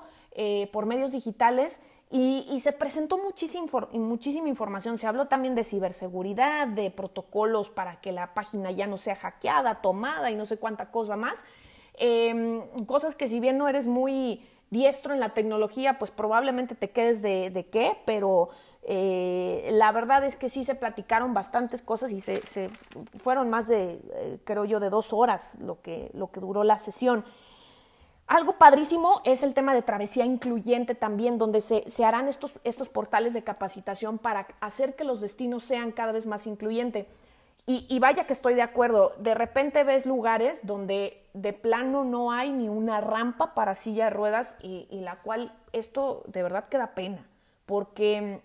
por 0.74 0.88
medios 0.88 1.12
digitales. 1.12 1.80
Y, 2.18 2.62
se 2.62 2.72
presentó 2.72 3.18
muchísima, 3.18 3.66
muchísima 3.92 4.48
información. 4.48 4.98
Se 4.98 5.06
habló 5.06 5.28
también 5.28 5.54
de 5.54 5.66
ciberseguridad, 5.66 6.66
de 6.66 6.90
protocolos 6.90 7.70
para 7.70 8.00
que 8.00 8.14
la 8.14 8.34
página 8.34 8.72
ya 8.72 8.88
no 8.88 8.96
sea 8.96 9.18
hackeada, 9.18 9.82
tomada 9.82 10.32
y 10.32 10.38
no 10.38 10.46
sé 10.46 10.56
cuánta 10.56 10.92
cosa 10.92 11.18
más. 11.18 11.44
Em, 11.96 12.62
cosas 12.86 13.18
que 13.18 13.28
si 13.28 13.42
bien 13.42 13.58
no 13.58 13.68
eres 13.68 13.88
muy 13.88 14.48
diestro 14.70 15.14
en 15.14 15.20
la 15.20 15.34
tecnología, 15.34 16.00
pues 16.00 16.10
probablemente 16.10 16.74
te 16.74 16.90
quedes 16.90 17.22
de, 17.22 17.68
qué, 17.70 17.98
pero 18.06 18.48
eh, 18.84 19.68
la 19.74 19.92
verdad 19.92 20.24
es 20.24 20.38
que 20.38 20.48
sí 20.48 20.64
se 20.64 20.76
platicaron 20.76 21.34
bastantes 21.34 21.82
cosas 21.82 22.14
y 22.14 22.22
se, 22.22 22.70
fueron 23.18 23.50
más 23.50 23.68
de, 23.68 24.00
eh, 24.14 24.40
creo 24.46 24.64
yo, 24.64 24.80
de 24.80 24.90
dos 24.90 25.12
horas 25.12 25.58
lo 25.60 25.82
que, 25.82 26.12
lo 26.14 26.32
que 26.32 26.40
duró 26.40 26.64
la 26.64 26.78
sesión. 26.78 27.26
Algo 28.28 28.54
padrísimo 28.54 29.22
es 29.24 29.44
el 29.44 29.54
tema 29.54 29.74
de 29.76 29.84
travesía 29.84 30.26
incluyente 30.26 30.96
también, 30.96 31.38
donde 31.38 31.62
se, 31.62 31.84
harán 32.04 32.28
estos, 32.28 32.54
estos 32.64 32.90
portales 32.90 33.34
de 33.34 33.44
capacitación 33.44 34.18
para 34.18 34.48
hacer 34.62 34.96
que 34.96 35.04
los 35.04 35.22
destinos 35.22 35.64
sean 35.64 35.92
cada 35.92 36.12
vez 36.12 36.26
más 36.26 36.48
incluyentes. 36.48 37.06
Y, 37.68 37.98
vaya 37.98 38.28
que 38.28 38.34
estoy 38.34 38.54
de 38.54 38.62
acuerdo, 38.62 39.14
de 39.18 39.34
repente 39.34 39.84
ves 39.84 40.06
lugares 40.06 40.60
donde 40.62 41.24
de 41.34 41.52
plano 41.52 42.04
no 42.04 42.32
hay 42.32 42.52
ni 42.52 42.70
una 42.70 43.02
rampa 43.02 43.56
para 43.56 43.74
silla 43.74 44.06
de 44.06 44.10
ruedas 44.12 44.56
y, 44.62 44.88
la 44.92 45.16
cual 45.16 45.52
esto 45.74 46.22
de 46.28 46.44
verdad 46.44 46.70
queda 46.70 46.94
pena, 46.94 47.26
porque 47.66 48.40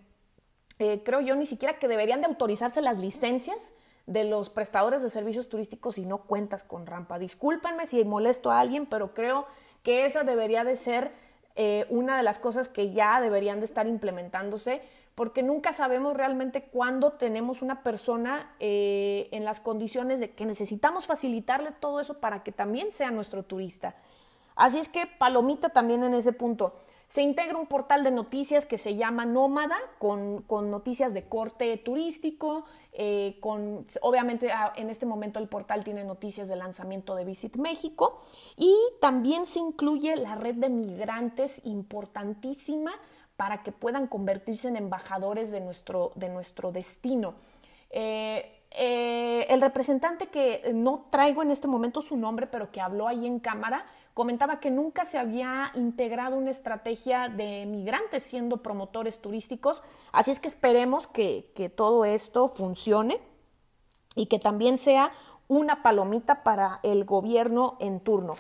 eh, 0.78 1.02
creo 1.04 1.20
yo 1.20 1.37
ni 1.37 1.44
siquiera 1.44 1.78
que 1.78 1.87
deberían 1.87 2.22
de 2.22 2.28
autorizarse 2.28 2.80
las 2.80 2.96
licencias 2.96 3.75
de 4.06 4.25
los 4.25 4.49
prestadores 4.49 5.02
de 5.02 5.10
servicios 5.10 5.50
turísticos 5.50 5.96
si 5.96 6.06
no 6.06 6.22
cuentas 6.22 6.64
con 6.64 6.87
rampa. 6.87 7.18
Discúlpenme 7.18 7.87
si 7.87 8.02
molesto 8.04 8.50
a 8.50 8.58
alguien, 8.58 8.87
pero 8.87 9.12
creo 9.12 9.46
que 9.82 10.04
esa 10.04 10.25
debería 10.25 10.64
de 10.64 10.76
ser 10.76 11.12
eh, 11.56 11.87
una 11.90 12.16
de 12.16 12.22
las 12.22 12.38
cosas 12.38 12.68
que 12.68 12.92
ya 12.92 13.20
deberían 13.20 13.60
de 13.60 13.66
estar 13.66 13.87
implementándose 13.87 14.82
porque 15.14 15.42
nunca 15.42 15.72
sabemos 15.72 16.16
realmente 16.16 16.62
cuándo 16.62 17.12
tenemos 17.12 17.60
una 17.60 17.82
persona 17.82 18.54
eh, 18.58 19.28
en 19.32 19.44
las 19.44 19.60
condiciones 19.60 20.20
de 20.20 20.30
que 20.30 20.46
necesitamos 20.46 21.06
facilitarle 21.06 21.72
todo 21.72 22.00
eso 22.00 22.20
para 22.20 22.42
que 22.42 22.52
también 22.52 22.92
sea 22.92 23.10
nuestro 23.10 23.42
turista. 23.42 23.96
Así 24.56 24.78
es 24.78 24.88
que 24.88 25.06
palomita 25.06 25.68
también 25.68 26.04
en 26.04 26.14
ese 26.14 26.32
punto. 26.32 26.75
Se 27.10 27.22
integra 27.22 27.58
un 27.58 27.66
portal 27.66 28.04
de 28.04 28.12
noticias 28.12 28.66
que 28.66 28.78
se 28.78 28.94
llama 28.94 29.26
Nómada, 29.26 29.76
con, 29.98 30.44
noticias 30.48 31.12
de 31.12 31.24
corte 31.24 31.76
turístico, 31.76 32.64
eh, 32.92 33.36
con, 33.40 33.84
obviamente 34.00 34.52
ah, 34.52 34.72
en 34.76 34.90
este 34.90 35.06
momento 35.06 35.40
el 35.40 35.48
portal 35.48 35.82
tiene 35.82 36.04
noticias 36.04 36.46
de 36.46 36.54
lanzamiento 36.54 37.16
de 37.16 37.24
Visit 37.24 37.56
México 37.56 38.22
y 38.56 38.76
también 39.00 39.46
se 39.46 39.58
incluye 39.58 40.14
la 40.14 40.36
red 40.36 40.54
de 40.54 40.70
migrantes 40.70 41.60
importantísima 41.64 42.92
para 43.36 43.64
que 43.64 43.72
puedan 43.72 44.06
convertirse 44.06 44.68
en 44.68 44.76
embajadores 44.76 45.50
de 45.50 45.60
nuestro, 45.60 46.12
de 46.14 46.28
nuestro 46.28 46.70
destino. 46.70 47.34
Eh, 47.90 48.56
eh, 48.70 49.46
el 49.48 49.60
representante 49.60 50.28
que 50.28 50.70
no 50.72 51.06
traigo 51.10 51.42
en 51.42 51.50
este 51.50 51.66
momento 51.66 52.02
su 52.02 52.16
nombre, 52.16 52.46
pero 52.46 52.70
que 52.70 52.80
habló 52.80 53.08
ahí 53.08 53.26
en 53.26 53.40
cámara, 53.40 53.84
comentaba 54.14 54.60
que 54.60 54.70
nunca 54.70 55.04
se 55.04 55.18
había 55.18 55.70
integrado 55.74 56.36
una 56.36 56.50
estrategia 56.50 57.28
de 57.28 57.66
migrantes 57.66 58.22
siendo 58.22 58.58
promotores 58.58 59.20
turísticos, 59.20 59.82
así 60.12 60.30
es 60.30 60.40
que 60.40 60.48
esperemos 60.48 61.06
que, 61.06 61.50
todo 61.76 62.04
esto 62.04 62.48
funcione 62.48 63.20
y 64.14 64.26
que 64.26 64.38
también 64.38 64.78
sea 64.78 65.12
una 65.48 65.82
palomita 65.82 66.42
para 66.42 66.80
el 66.82 67.04
gobierno 67.04 67.76
en 67.80 68.00
turno. 68.00 68.36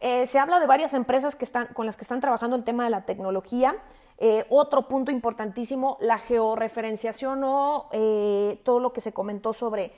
Eh, 0.00 0.26
se 0.26 0.38
habla 0.38 0.60
de 0.60 0.66
varias 0.66 0.94
empresas 0.94 1.34
que 1.34 1.44
están, 1.44 1.66
con 1.68 1.86
las 1.86 1.96
que 1.96 2.02
están 2.02 2.20
trabajando 2.20 2.56
el 2.56 2.64
tema 2.64 2.84
de 2.84 2.90
la 2.90 3.04
tecnología. 3.04 3.76
Eh, 4.18 4.44
otro 4.48 4.88
punto 4.88 5.10
importantísimo, 5.10 5.96
la 6.00 6.18
georreferenciación 6.18 7.42
o 7.44 7.88
eh, 7.92 8.60
todo 8.64 8.80
lo 8.80 8.92
que 8.92 9.00
se 9.00 9.12
comentó 9.12 9.52
sobre 9.52 9.92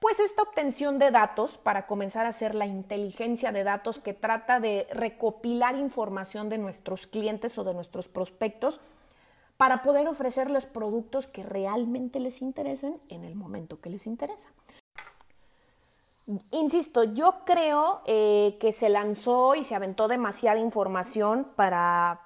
pues 0.00 0.20
esta 0.20 0.42
obtención 0.42 0.98
de 0.98 1.10
datos 1.10 1.58
para 1.58 1.86
comenzar 1.86 2.26
a 2.26 2.30
hacer 2.30 2.54
la 2.54 2.66
inteligencia 2.66 3.52
de 3.52 3.64
datos 3.64 3.98
que 3.98 4.14
trata 4.14 4.60
de 4.60 4.86
recopilar 4.92 5.76
información 5.76 6.48
de 6.48 6.58
nuestros 6.58 7.06
clientes 7.06 7.58
o 7.58 7.64
de 7.64 7.74
nuestros 7.74 8.08
prospectos 8.08 8.80
para 9.56 9.82
poder 9.82 10.06
ofrecerles 10.06 10.66
productos 10.66 11.26
que 11.26 11.42
realmente 11.42 12.20
les 12.20 12.42
interesen 12.42 13.00
en 13.08 13.24
el 13.24 13.34
momento 13.34 13.80
que 13.80 13.90
les 13.90 14.06
interesa. 14.06 14.50
Insisto, 16.50 17.04
yo 17.04 17.36
creo 17.44 18.02
eh, 18.06 18.56
que 18.60 18.72
se 18.72 18.90
lanzó 18.90 19.54
y 19.54 19.64
se 19.64 19.74
aventó 19.74 20.08
demasiada 20.08 20.60
información 20.60 21.48
para, 21.56 22.20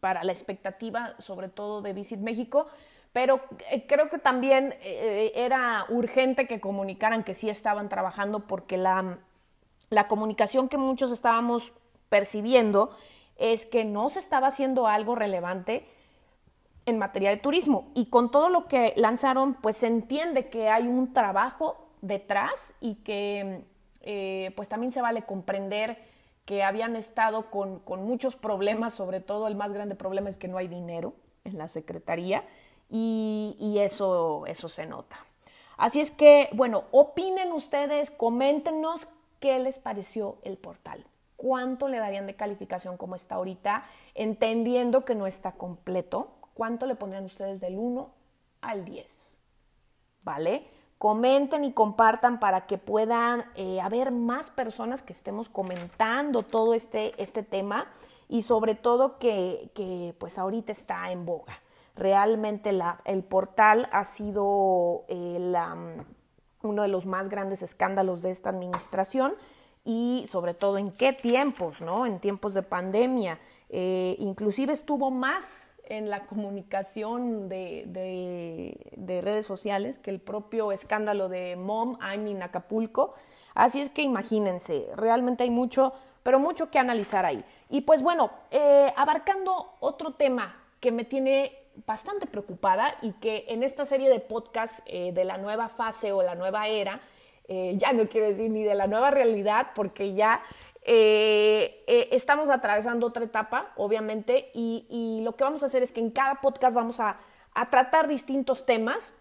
para 0.00 0.24
la 0.24 0.32
expectativa, 0.32 1.14
sobre 1.20 1.48
todo 1.48 1.80
de 1.80 1.92
Visit 1.92 2.18
México, 2.18 2.66
pero 3.14 3.40
eh, 3.70 3.86
creo 3.86 4.10
que 4.10 4.18
también 4.18 4.74
eh, 4.82 5.32
era 5.36 5.86
urgente 5.88 6.48
que 6.48 6.60
comunicaran 6.60 7.22
que 7.22 7.32
sí 7.32 7.48
estaban 7.48 7.88
trabajando 7.88 8.40
porque 8.40 8.76
la, 8.76 9.20
la 9.88 10.08
comunicación 10.08 10.68
que 10.68 10.78
muchos 10.78 11.12
estábamos 11.12 11.72
percibiendo 12.08 12.90
es 13.36 13.66
que 13.66 13.84
no 13.84 14.08
se 14.08 14.18
estaba 14.18 14.48
haciendo 14.48 14.88
algo 14.88 15.14
relevante 15.14 15.86
en 16.86 16.98
materia 16.98 17.30
de 17.30 17.36
turismo. 17.36 17.86
Y 17.94 18.06
con 18.06 18.32
todo 18.32 18.48
lo 18.48 18.66
que 18.66 18.92
lanzaron, 18.96 19.54
pues 19.54 19.76
se 19.76 19.86
entiende 19.86 20.48
que 20.48 20.68
hay 20.68 20.88
un 20.88 21.12
trabajo 21.12 21.86
detrás 22.02 22.74
y 22.80 22.96
que 22.96 23.62
eh, 24.02 24.52
pues 24.56 24.68
también 24.68 24.90
se 24.90 25.00
vale 25.00 25.22
comprender 25.22 25.98
que 26.46 26.64
habían 26.64 26.96
estado 26.96 27.48
con, 27.48 27.80
muchos 28.04 28.34
problemas, 28.34 28.92
sobre 28.92 29.20
todo 29.20 29.46
el 29.46 29.54
más 29.54 29.72
grande 29.72 29.94
problema 29.94 30.28
es 30.28 30.36
que 30.36 30.48
no 30.48 30.58
hay 30.58 30.66
dinero 30.66 31.14
en 31.44 31.58
la 31.58 31.68
Secretaría 31.68 32.42
y, 32.96 33.78
eso, 33.80 34.44
eso 34.46 34.68
se 34.68 34.86
nota. 34.86 35.16
Así 35.76 36.00
es 36.00 36.12
que, 36.12 36.48
bueno, 36.52 36.84
opinen 36.92 37.52
ustedes, 37.52 38.12
coméntenos 38.12 39.08
qué 39.40 39.58
les 39.58 39.80
pareció 39.80 40.36
el 40.42 40.56
portal. 40.56 41.04
¿Cuánto 41.36 41.88
le 41.88 41.98
darían 41.98 42.28
de 42.28 42.36
calificación 42.36 42.96
como 42.96 43.16
está 43.16 43.34
ahorita? 43.34 43.84
Entendiendo 44.14 45.04
que 45.04 45.16
no 45.16 45.26
está 45.26 45.52
completo. 45.52 46.28
¿Cuánto 46.54 46.86
le 46.86 46.94
pondrían 46.94 47.24
ustedes 47.24 47.60
del 47.60 47.76
1 47.76 48.08
al 48.60 48.84
10? 48.84 49.40
¿Vale? 50.22 50.68
comenten 50.96 51.64
y 51.64 51.72
compartan 51.72 52.40
para 52.40 52.64
que 52.64 52.78
puedan 52.78 53.44
eh, 53.56 53.78
haber 53.82 54.10
más 54.10 54.50
personas 54.50 55.02
que 55.02 55.12
estemos 55.12 55.50
comentando 55.50 56.44
todo 56.44 56.72
este, 56.72 57.12
este 57.20 57.42
tema 57.42 57.88
y 58.26 58.40
sobre 58.40 58.74
todo 58.74 59.18
que, 59.18 59.70
que, 59.74 60.14
pues 60.18 60.38
ahorita 60.38 60.72
está 60.72 61.10
en 61.10 61.26
boga. 61.26 61.60
Realmente 61.96 62.72
la, 62.72 63.00
el 63.04 63.22
portal 63.22 63.88
ha 63.92 64.04
sido 64.04 65.04
eh, 65.08 65.36
la, 65.38 65.76
uno 66.62 66.82
de 66.82 66.88
los 66.88 67.06
más 67.06 67.28
grandes 67.28 67.62
escándalos 67.62 68.22
de 68.22 68.30
esta 68.30 68.50
administración 68.50 69.34
y 69.84 70.24
sobre 70.28 70.54
todo 70.54 70.78
en 70.78 70.90
qué 70.90 71.12
tiempos, 71.12 71.82
¿no? 71.82 72.06
En 72.06 72.18
tiempos 72.18 72.54
de 72.54 72.62
pandemia. 72.62 73.38
Eh, 73.68 74.16
inclusive 74.18 74.72
estuvo 74.72 75.10
más 75.10 75.74
en 75.86 76.08
la 76.08 76.26
comunicación 76.26 77.48
de, 77.48 79.22
redes 79.22 79.44
sociales 79.44 79.98
que 79.98 80.10
el 80.10 80.20
propio 80.20 80.72
escándalo 80.72 81.28
de 81.28 81.56
Mom, 81.56 81.98
I'm 82.00 82.26
in 82.26 82.42
Acapulco. 82.42 83.14
Así 83.54 83.80
es 83.80 83.90
que 83.90 84.02
imagínense, 84.02 84.88
realmente 84.96 85.44
hay 85.44 85.50
mucho, 85.50 85.92
pero 86.22 86.38
mucho 86.38 86.70
que 86.70 86.78
analizar 86.78 87.26
ahí. 87.26 87.44
Y 87.68 87.82
pues 87.82 88.02
bueno, 88.02 88.30
eh, 88.50 88.92
abarcando 88.96 89.74
otro 89.80 90.14
tema 90.14 90.56
que 90.80 90.90
me 90.90 91.04
tiene 91.04 91.63
bastante 91.86 92.26
preocupada 92.26 92.96
y 93.02 93.12
que 93.12 93.44
en 93.48 93.62
esta 93.62 93.84
serie 93.84 94.08
de 94.08 94.20
podcast 94.20 94.80
eh, 94.86 95.12
de 95.12 95.24
la 95.24 95.38
nueva 95.38 95.68
fase 95.68 96.12
o 96.12 96.22
la 96.22 96.34
nueva 96.34 96.68
era, 96.68 97.00
eh, 97.48 97.74
ya 97.76 97.92
no 97.92 98.08
quiero 98.08 98.26
decir 98.26 98.50
ni 98.50 98.62
de 98.62 98.74
la 98.74 98.86
nueva 98.86 99.10
realidad, 99.10 99.68
porque 99.74 100.14
ya 100.14 100.42
eh, 100.82 101.84
estamos 102.12 102.50
atravesando 102.50 103.06
otra 103.06 103.24
etapa, 103.24 103.72
obviamente, 103.76 104.50
y, 104.54 105.20
lo 105.22 105.36
que 105.36 105.44
vamos 105.44 105.62
a 105.62 105.66
hacer 105.66 105.82
es 105.82 105.92
que 105.92 106.00
en 106.00 106.10
cada 106.10 106.40
podcast 106.40 106.74
vamos 106.74 107.00
a, 107.00 107.18
tratar 107.70 108.08
distintos 108.08 108.66
temas 108.66 109.14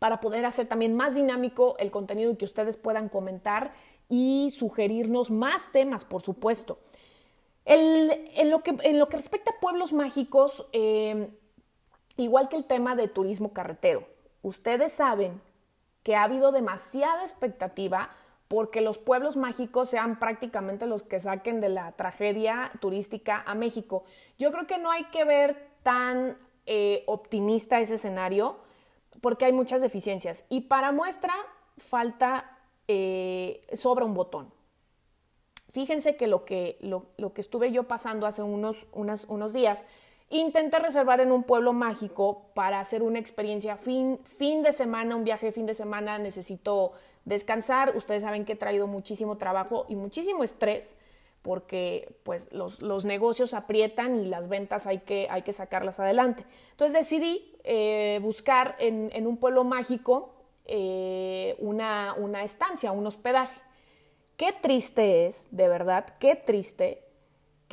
para 0.00 0.20
poder 0.20 0.44
hacer 0.44 0.66
también 0.66 0.96
más 0.96 1.14
dinámico 1.14 1.76
el 1.78 1.92
contenido 1.92 2.32
y 2.32 2.36
que 2.36 2.44
ustedes 2.44 2.76
puedan 2.76 3.08
comentar 3.08 3.70
y 4.08 4.52
sugerirnos 4.56 5.30
más 5.30 5.70
temas, 5.70 6.04
por 6.04 6.20
supuesto. 6.20 6.78
en, 7.64 8.50
lo 8.50 8.62
que, 8.62 8.76
en, 8.82 8.98
lo 8.98 9.08
que, 9.08 9.16
respecta 9.16 9.52
a 9.52 9.60
pueblos 9.60 9.92
mágicos, 9.92 10.66
igual 12.16 12.48
que 12.48 12.56
el 12.56 12.64
tema 12.64 12.96
de 12.96 13.08
turismo 13.08 13.52
carretero, 13.52 14.06
ustedes 14.42 14.92
saben 14.92 15.40
que 16.02 16.16
ha 16.16 16.24
habido 16.24 16.52
demasiada 16.52 17.22
expectativa 17.22 18.10
porque 18.48 18.82
los 18.82 18.98
pueblos 18.98 19.36
mágicos 19.36 19.88
sean 19.88 20.18
prácticamente 20.18 20.86
los 20.86 21.02
que 21.02 21.18
saquen 21.18 21.60
de 21.60 21.70
la 21.70 21.92
tragedia 21.92 22.70
turística 22.80 23.42
a 23.46 23.54
México. 23.54 24.04
Yo 24.38 24.52
creo 24.52 24.66
que 24.66 24.78
no 24.78 24.90
hay 24.90 25.04
que 25.04 25.24
ver 25.24 25.70
tan 25.82 26.36
eh, 26.66 27.04
optimista 27.06 27.80
ese 27.80 27.94
escenario 27.94 28.58
porque 29.20 29.46
hay 29.46 29.52
muchas 29.52 29.80
deficiencias. 29.80 30.44
Y 30.50 30.62
para 30.62 30.92
muestra 30.92 31.32
falta, 31.78 32.58
eh, 32.86 33.66
sobra 33.72 34.04
un 34.04 34.14
botón. 34.14 34.52
Fíjense 35.70 36.16
que 36.16 36.28
lo 36.28 36.44
que, 36.44 36.78
lo, 36.80 37.32
que 37.32 37.40
estuve 37.40 37.72
yo 37.72 37.84
pasando 37.84 38.26
hace 38.26 38.42
unos, 38.42 38.86
unos 38.92 39.52
días, 39.52 39.84
intenté 40.30 40.78
reservar 40.78 41.20
en 41.20 41.32
un 41.32 41.42
pueblo 41.44 41.72
mágico 41.72 42.46
para 42.54 42.80
hacer 42.80 43.02
una 43.02 43.18
experiencia 43.18 43.76
fin, 43.76 44.18
fin 44.24 44.62
de 44.62 44.72
semana, 44.72 45.16
un 45.16 45.24
viaje 45.24 45.46
de 45.46 45.52
fin 45.52 45.66
de 45.66 45.74
semana, 45.74 46.18
necesito 46.18 46.92
descansar. 47.24 47.96
Ustedes 47.96 48.22
saben 48.22 48.44
que 48.44 48.54
he 48.54 48.56
traído 48.56 48.86
muchísimo 48.86 49.36
trabajo 49.36 49.86
y 49.88 49.96
muchísimo 49.96 50.44
estrés 50.44 50.96
porque 51.44 52.16
pues 52.22 52.48
los, 52.52 53.04
negocios 53.04 53.52
aprietan 53.52 54.18
y 54.18 54.24
las 54.24 54.48
ventas 54.48 54.86
hay 54.86 55.00
que, 55.00 55.28
hay 55.28 55.42
que 55.42 55.52
sacarlas 55.52 56.00
adelante. 56.00 56.46
Entonces 56.70 56.94
decidí 56.96 57.54
eh, 57.64 58.18
buscar 58.22 58.76
en, 58.78 59.26
un 59.26 59.36
pueblo 59.36 59.62
mágico 59.62 60.32
eh, 60.64 61.54
una, 61.58 62.14
una 62.16 62.44
estancia, 62.44 62.92
un 62.92 63.06
hospedaje. 63.06 63.60
Qué 64.38 64.54
triste 64.54 65.26
es, 65.26 65.48
de 65.50 65.68
verdad, 65.68 66.06
qué 66.18 66.34
triste 66.34 67.03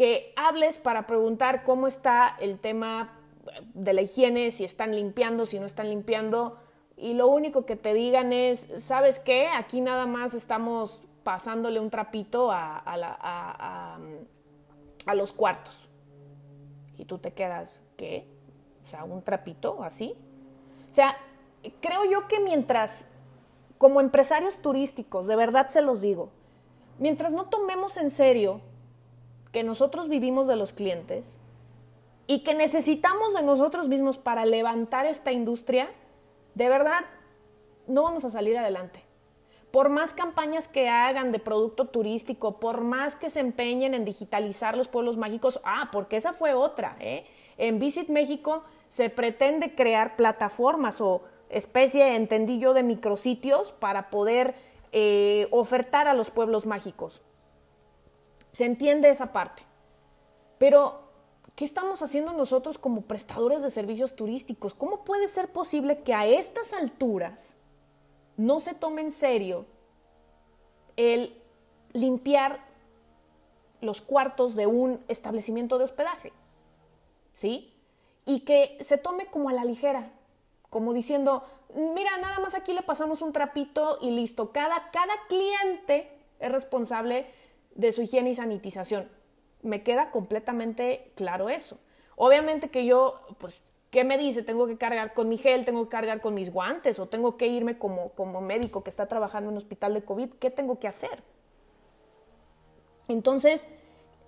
que 0.02 0.34
hables 0.36 0.80
para 0.80 1.06
preguntar 1.06 1.64
cómo 1.64 1.86
está 1.86 2.36
el 2.40 2.58
tema 2.58 3.20
de 3.76 3.94
la 3.94 4.02
higiene, 4.02 4.50
si 4.50 4.64
están 4.64 4.96
limpiando, 4.96 5.46
si 5.46 5.60
no 5.60 5.68
están 5.68 5.92
limpiando, 5.92 6.58
y 6.98 7.14
lo 7.14 7.28
único 7.28 7.68
que 7.68 7.76
te 7.76 7.94
digan 7.94 8.34
es, 8.34 8.66
¿sabes 8.80 9.20
qué? 9.20 9.50
Aquí 9.50 9.80
nada 9.80 10.08
más 10.08 10.34
estamos 10.34 11.04
pasándole 11.24 11.80
un 11.80 11.92
trapito 11.92 12.50
a, 12.52 14.00
los 15.14 15.34
cuartos. 15.34 15.88
Y 16.98 17.06
tú 17.06 17.20
te 17.20 17.34
quedas, 17.34 17.84
¿qué? 17.96 18.26
O 18.88 18.90
sea, 18.90 19.04
un 19.04 19.22
trapito 19.22 19.84
así. 19.84 20.16
O 20.90 20.96
sea, 20.96 21.16
creo 21.80 22.06
yo 22.06 22.28
que 22.28 22.40
mientras, 22.40 23.06
como 23.78 24.02
empresarios 24.02 24.64
turísticos, 24.64 25.28
de 25.28 25.36
verdad 25.36 25.68
se 25.68 25.84
los 25.84 26.02
digo, 26.02 26.32
mientras 26.98 27.34
no 27.34 27.50
tomemos 27.50 27.98
en 27.98 28.10
serio 28.10 28.62
que 29.52 29.64
nosotros 29.64 30.10
vivimos 30.10 30.48
de 30.48 30.56
los 30.56 30.74
clientes 30.74 31.40
y 32.28 32.40
que 32.44 32.54
necesitamos 32.54 33.34
de 33.34 33.44
nosotros 33.44 33.88
mismos 33.88 34.18
para 34.18 34.46
levantar 34.46 35.06
esta 35.06 35.32
industria, 35.32 35.90
de 36.56 36.70
verdad 36.70 37.02
no 37.88 38.04
vamos 38.04 38.26
a 38.26 38.30
salir 38.30 38.58
adelante 38.58 39.04
por 39.72 39.90
más 39.90 40.14
campañas 40.14 40.68
que 40.68 40.90
hagan 40.90 41.32
de 41.32 41.40
producto 41.40 41.86
turístico, 41.86 42.60
por 42.60 42.82
más 42.82 43.16
que 43.16 43.30
se 43.30 43.40
empeñen 43.40 43.94
en 43.94 44.06
digitalizar 44.06 44.78
los 44.78 44.90
pueblos 44.90 45.18
mágicos, 45.18 45.62
ah, 45.64 45.90
porque 45.92 46.18
esa 46.18 46.34
fue 46.34 46.54
otra, 46.54 46.98
¿eh? 47.00 47.26
En 47.58 47.80
Visit 47.80 48.10
México 48.10 48.64
se 48.90 49.10
pretende 49.10 49.74
crear 49.74 50.18
plataformas 50.18 51.00
o 51.00 51.22
especie, 51.50 52.16
entendí 52.16 52.60
yo, 52.60 52.74
de 52.74 52.84
micrositios 52.84 53.72
para 53.72 54.10
poder 54.10 54.56
eh, 54.92 55.48
ofertar 55.52 56.08
a 56.08 56.14
los 56.14 56.30
pueblos 56.32 56.66
mágicos. 56.66 57.22
Se 58.52 58.66
entiende 58.66 59.10
esa 59.10 59.32
parte. 59.32 59.64
Pero, 60.58 61.00
¿qué 61.56 61.66
estamos 61.66 62.02
haciendo 62.02 62.34
nosotros 62.34 62.78
como 62.78 63.02
prestadores 63.02 63.62
de 63.62 63.70
servicios 63.70 64.16
turísticos? 64.16 64.74
¿Cómo 64.74 65.04
puede 65.04 65.28
ser 65.28 65.52
posible 65.52 66.04
que 66.04 66.14
a 66.14 66.28
estas 66.28 66.74
alturas 66.74 67.56
no 68.38 68.60
se 68.60 68.74
tome 68.74 69.02
en 69.02 69.12
serio 69.12 69.66
el 70.98 71.36
limpiar 71.94 72.60
los 73.82 74.02
cuartos 74.02 74.56
de 74.56 74.68
un 74.68 75.04
establecimiento 75.08 75.78
de 75.78 75.86
hospedaje, 75.86 76.32
¿sí? 77.34 77.74
Y 78.26 78.42
que 78.42 78.78
se 78.82 78.98
tome 78.98 79.26
como 79.26 79.50
a 79.50 79.54
la 79.54 79.66
ligera, 79.66 80.12
como 80.70 80.94
diciendo, 80.94 81.44
mira, 81.76 82.18
nada 82.18 82.40
más 82.40 82.56
aquí 82.56 82.74
le 82.74 82.84
pasamos 82.84 83.22
un 83.22 83.34
trapito 83.34 83.98
y 84.02 84.12
listo. 84.12 84.52
Cada, 84.52 84.92
cada 84.92 85.14
cliente 85.28 86.12
es 86.40 86.52
responsable 86.52 87.28
de 87.76 87.92
su 87.92 88.02
higiene 88.02 88.32
y 88.32 88.36
sanitización. 88.36 89.10
Me 89.62 89.84
queda 89.84 90.12
completamente 90.12 91.12
claro 91.16 91.50
eso. 91.50 91.78
Obviamente 92.16 92.70
que 92.70 92.86
yo, 92.86 93.22
pues 93.38 93.62
¿Qué 93.92 94.06
me 94.06 94.18
dice? 94.18 94.42
Tengo 94.42 94.68
que 94.68 94.78
cargar 94.78 95.14
con 95.14 95.28
mi 95.28 95.38
gel, 95.38 95.66
tengo 95.66 95.84
que 95.84 95.90
cargar 95.90 96.22
con 96.22 96.34
mis 96.34 96.52
guantes 96.52 96.98
o 96.98 97.08
tengo 97.08 97.36
que 97.36 97.48
irme 97.48 97.78
como, 97.78 98.12
como 98.12 98.40
médico 98.40 98.84
que 98.84 98.90
está 98.90 99.06
trabajando 99.08 99.50
en 99.50 99.56
un 99.56 99.58
hospital 99.58 99.94
de 99.94 100.02
COVID. 100.02 100.30
¿Qué 100.40 100.50
tengo 100.50 100.80
que 100.80 100.88
hacer? 100.88 101.22
Entonces, 103.10 103.68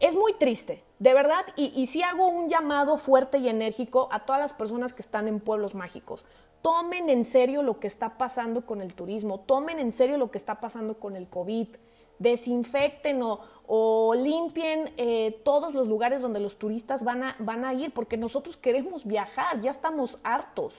es 0.01 0.17
muy 0.17 0.33
triste, 0.33 0.83
de 0.99 1.13
verdad, 1.13 1.45
y, 1.55 1.71
y 1.81 1.87
sí 1.87 2.03
hago 2.03 2.27
un 2.27 2.49
llamado 2.49 2.97
fuerte 2.97 3.37
y 3.37 3.47
enérgico 3.47 4.09
a 4.11 4.25
todas 4.25 4.41
las 4.41 4.51
personas 4.51 4.93
que 4.93 5.01
están 5.01 5.29
en 5.29 5.39
pueblos 5.39 5.75
mágicos. 5.75 6.25
Tomen 6.61 7.09
en 7.09 7.23
serio 7.23 7.63
lo 7.63 7.79
que 7.79 7.87
está 7.87 8.17
pasando 8.17 8.65
con 8.65 8.81
el 8.81 8.93
turismo, 8.93 9.39
tomen 9.39 9.79
en 9.79 9.93
serio 9.93 10.17
lo 10.17 10.29
que 10.29 10.39
está 10.39 10.59
pasando 10.59 10.99
con 10.99 11.15
el 11.15 11.29
COVID 11.29 11.69
desinfecten 12.19 13.21
o, 13.23 14.13
limpien 14.15 14.93
eh, 14.97 15.41
todos 15.43 15.73
los 15.73 15.87
lugares 15.87 16.21
donde 16.21 16.39
los 16.39 16.57
turistas 16.57 17.03
van 17.03 17.23
a, 17.23 17.73
ir, 17.73 17.91
porque 17.91 18.17
nosotros 18.17 18.57
queremos 18.57 19.05
viajar, 19.05 19.61
ya 19.61 19.71
estamos 19.71 20.19
hartos, 20.23 20.75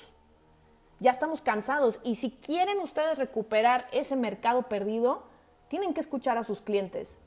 ya 1.00 1.10
estamos 1.10 1.40
cansados. 1.40 1.98
Y 2.04 2.16
si 2.16 2.30
quieren 2.30 2.78
ustedes 2.78 3.18
recuperar 3.18 3.86
ese 3.90 4.14
mercado 4.14 4.64
perdido, 4.64 5.24
tienen 5.68 5.92
que 5.92 6.00
escuchar 6.00 6.38
a 6.38 6.44
sus 6.44 6.60
clientes. 6.60 7.18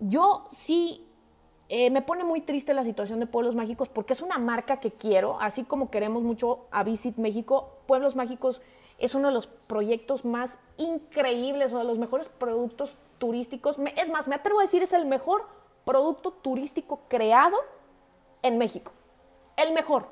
Yo 0.00 0.46
sí 0.50 1.06
eh, 1.68 1.90
me 1.90 2.00
pone 2.00 2.22
muy 2.22 2.40
triste 2.40 2.72
la 2.74 2.84
situación 2.84 3.18
de 3.18 3.26
Pueblos 3.26 3.56
Mágicos 3.56 3.88
porque 3.88 4.12
es 4.12 4.22
una 4.22 4.38
marca 4.38 4.78
que 4.78 4.92
quiero, 4.92 5.40
así 5.40 5.64
como 5.64 5.90
queremos 5.90 6.22
mucho 6.22 6.66
a 6.70 6.84
Visit 6.84 7.16
México, 7.16 7.78
Pueblos 7.86 8.14
Mágicos 8.14 8.62
es 8.98 9.14
uno 9.14 9.28
de 9.28 9.34
los 9.34 9.46
proyectos 9.46 10.24
más 10.24 10.58
increíbles 10.78 11.72
o 11.72 11.78
de 11.78 11.84
los 11.84 11.98
mejores 11.98 12.28
productos 12.28 12.96
turísticos. 13.18 13.76
Es 13.96 14.10
más, 14.10 14.28
me 14.28 14.34
atrevo 14.34 14.60
a 14.60 14.62
decir, 14.62 14.82
es 14.82 14.92
el 14.92 15.06
mejor 15.06 15.46
producto 15.84 16.32
turístico 16.32 17.00
creado 17.08 17.56
en 18.42 18.58
México. 18.58 18.92
El 19.56 19.72
mejor. 19.72 20.08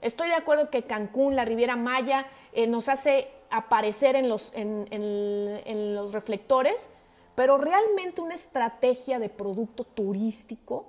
Estoy 0.00 0.28
de 0.28 0.34
acuerdo 0.34 0.70
que 0.70 0.84
Cancún, 0.84 1.34
la 1.34 1.44
Riviera 1.44 1.76
Maya, 1.76 2.26
eh, 2.52 2.66
nos 2.66 2.88
hace 2.88 3.30
aparecer 3.50 4.14
en 4.14 4.28
los, 4.28 4.52
en, 4.54 5.94
los 5.94 6.12
reflectores, 6.12 6.90
pero 7.34 7.58
realmente 7.58 8.20
una 8.20 8.34
estrategia 8.34 9.18
de 9.18 9.28
producto 9.28 9.84
turístico 9.84 10.86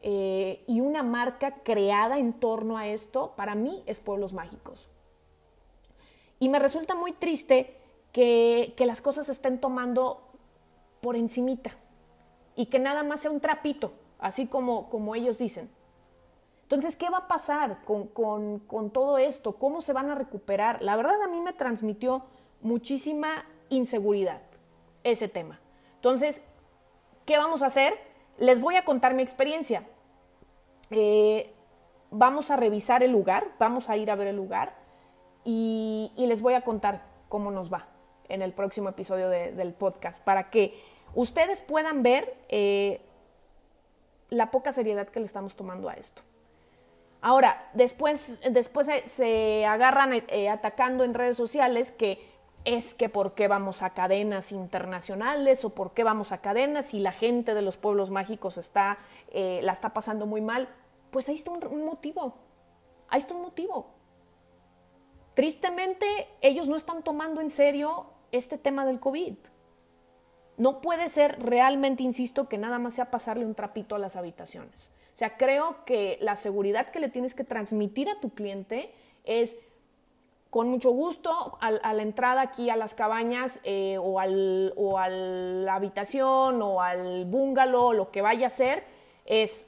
eh, 0.00 0.62
y 0.66 0.80
una 0.80 1.02
marca 1.02 1.56
creada 1.62 2.18
en 2.18 2.32
torno 2.32 2.78
a 2.78 2.86
esto, 2.86 3.34
para 3.36 3.54
mí 3.54 3.82
es 3.86 4.00
Pueblos 4.00 4.32
Mágicos. 4.32 4.88
Y 6.38 6.48
me 6.48 6.58
resulta 6.58 6.94
muy 6.94 7.12
triste 7.12 7.77
que, 8.12 8.74
las 8.78 9.02
cosas 9.02 9.26
se 9.26 9.32
estén 9.32 9.60
tomando 9.60 10.22
por 11.00 11.16
encimita 11.16 11.72
y 12.56 12.66
que 12.66 12.78
nada 12.78 13.02
más 13.02 13.20
sea 13.20 13.30
un 13.30 13.40
trapito, 13.40 13.92
así 14.18 14.46
como, 14.46 14.88
como 14.90 15.14
ellos 15.14 15.38
dicen. 15.38 15.70
Entonces, 16.62 16.96
¿qué 16.96 17.08
va 17.08 17.18
a 17.18 17.28
pasar 17.28 17.82
con, 17.84 18.08
con, 18.08 18.90
todo 18.90 19.16
esto? 19.18 19.52
¿Cómo 19.56 19.80
se 19.80 19.92
van 19.92 20.10
a 20.10 20.14
recuperar? 20.14 20.82
La 20.82 20.96
verdad 20.96 21.22
a 21.22 21.28
mí 21.28 21.40
me 21.40 21.52
transmitió 21.52 22.24
muchísima 22.60 23.46
inseguridad 23.70 24.42
ese 25.04 25.28
tema. 25.28 25.60
Entonces, 25.94 26.42
¿qué 27.24 27.38
vamos 27.38 27.62
a 27.62 27.66
hacer? 27.66 27.94
Les 28.38 28.60
voy 28.60 28.76
a 28.76 28.84
contar 28.84 29.14
mi 29.14 29.22
experiencia. 29.22 29.86
Eh, 30.90 31.54
vamos 32.10 32.50
a 32.50 32.56
revisar 32.56 33.02
el 33.02 33.12
lugar, 33.12 33.46
vamos 33.58 33.90
a 33.90 33.96
ir 33.96 34.10
a 34.10 34.16
ver 34.16 34.28
el 34.28 34.36
lugar 34.36 34.74
y, 35.44 36.12
les 36.16 36.42
voy 36.42 36.54
a 36.54 36.62
contar 36.62 37.02
cómo 37.28 37.50
nos 37.50 37.72
va 37.72 37.86
en 38.28 38.42
el 38.42 38.52
próximo 38.52 38.88
episodio 38.88 39.28
del 39.28 39.72
podcast 39.72 40.22
para 40.22 40.50
que 40.50 40.78
ustedes 41.14 41.62
puedan 41.62 42.02
ver 42.02 42.36
eh, 42.48 43.00
la 44.30 44.50
poca 44.50 44.72
seriedad 44.72 45.08
que 45.08 45.20
le 45.20 45.26
estamos 45.26 45.56
tomando 45.56 45.88
a 45.88 45.94
esto. 45.94 46.22
Ahora, 47.20 47.68
después, 47.74 48.38
después 48.50 48.88
se 49.06 49.66
agarran 49.66 50.12
eh, 50.28 50.48
atacando 50.48 51.02
en 51.04 51.14
redes 51.14 51.36
sociales 51.36 51.90
que 51.90 52.38
es 52.64 52.94
que 52.94 53.08
por 53.08 53.34
qué 53.34 53.48
vamos 53.48 53.82
a 53.82 53.90
cadenas 53.90 54.52
internacionales 54.52 55.64
o 55.64 55.70
por 55.70 55.94
qué 55.94 56.04
vamos 56.04 56.32
a 56.32 56.38
cadenas 56.38 56.94
y 56.94 57.00
la 57.00 57.12
gente 57.12 57.54
de 57.54 57.62
los 57.62 57.76
pueblos 57.76 58.10
mágicos 58.10 58.58
está, 58.58 58.98
eh, 59.30 59.60
la 59.62 59.72
está 59.72 59.94
pasando 59.94 60.26
muy 60.26 60.40
mal. 60.40 60.68
Pues 61.10 61.28
ahí 61.28 61.34
está 61.34 61.50
un 61.50 61.84
motivo. 61.84 62.34
Ahí 63.08 63.20
está 63.20 63.34
un 63.34 63.42
motivo. 63.42 63.86
Tristemente, 65.34 66.28
ellos 66.40 66.68
no 66.68 66.76
están 66.76 67.02
tomando 67.02 67.40
en 67.40 67.50
serio 67.50 68.06
este 68.32 68.58
tema 68.58 68.86
del 68.86 69.00
COVID. 69.00 69.34
No 70.56 70.80
puede 70.80 71.08
ser 71.08 71.40
realmente, 71.40 72.02
insisto, 72.02 72.48
que 72.48 72.58
nada 72.58 72.78
más 72.78 72.94
sea 72.94 73.10
pasarle 73.10 73.46
un 73.46 73.54
trapito 73.54 73.94
a 73.94 73.98
las 73.98 74.16
habitaciones. 74.16 74.88
O 75.14 75.18
sea, 75.18 75.36
creo 75.36 75.84
que 75.84 76.18
la 76.20 76.36
seguridad 76.36 76.90
que 76.90 77.00
le 77.00 77.08
tienes 77.08 77.34
que 77.34 77.44
transmitir 77.44 78.08
a 78.08 78.20
tu 78.20 78.30
cliente 78.30 78.92
es 79.24 79.56
con 80.50 80.68
mucho 80.68 80.90
gusto, 80.90 81.58
a, 81.60 81.70
la 81.70 82.02
entrada 82.02 82.40
aquí 82.40 82.70
a 82.70 82.76
las 82.76 82.94
cabañas 82.94 83.60
eh, 83.64 83.98
o, 84.00 84.18
al, 84.18 84.72
o 84.76 84.98
a 84.98 85.08
la 85.08 85.74
habitación 85.74 86.62
o 86.62 86.80
al 86.80 87.26
bungalow, 87.26 87.92
lo 87.92 88.10
que 88.10 88.22
vaya 88.22 88.46
a 88.46 88.50
ser, 88.50 88.84
es 89.26 89.66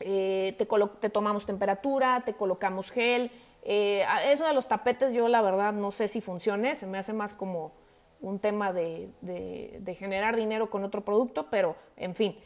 eh, 0.00 0.54
te, 0.58 0.66
te, 1.00 1.10
tomamos 1.10 1.46
temperatura, 1.46 2.22
te 2.24 2.34
colocamos 2.34 2.90
gel. 2.90 3.30
Eh, 3.68 4.06
eso 4.26 4.46
de 4.46 4.52
los 4.52 4.68
tapetes 4.68 5.12
yo 5.12 5.26
la 5.26 5.42
verdad 5.42 5.72
no 5.72 5.90
sé 5.90 6.06
si 6.06 6.20
funcione, 6.20 6.76
se 6.76 6.86
me 6.86 6.98
hace 6.98 7.12
más 7.12 7.34
como 7.34 7.72
un 8.20 8.38
tema 8.38 8.72
de, 8.72 9.10
generar 9.98 10.36
dinero 10.36 10.70
con 10.70 10.84
otro 10.84 11.00
producto, 11.00 11.48
pero 11.50 11.74
en 11.96 12.14
fin, 12.14 12.36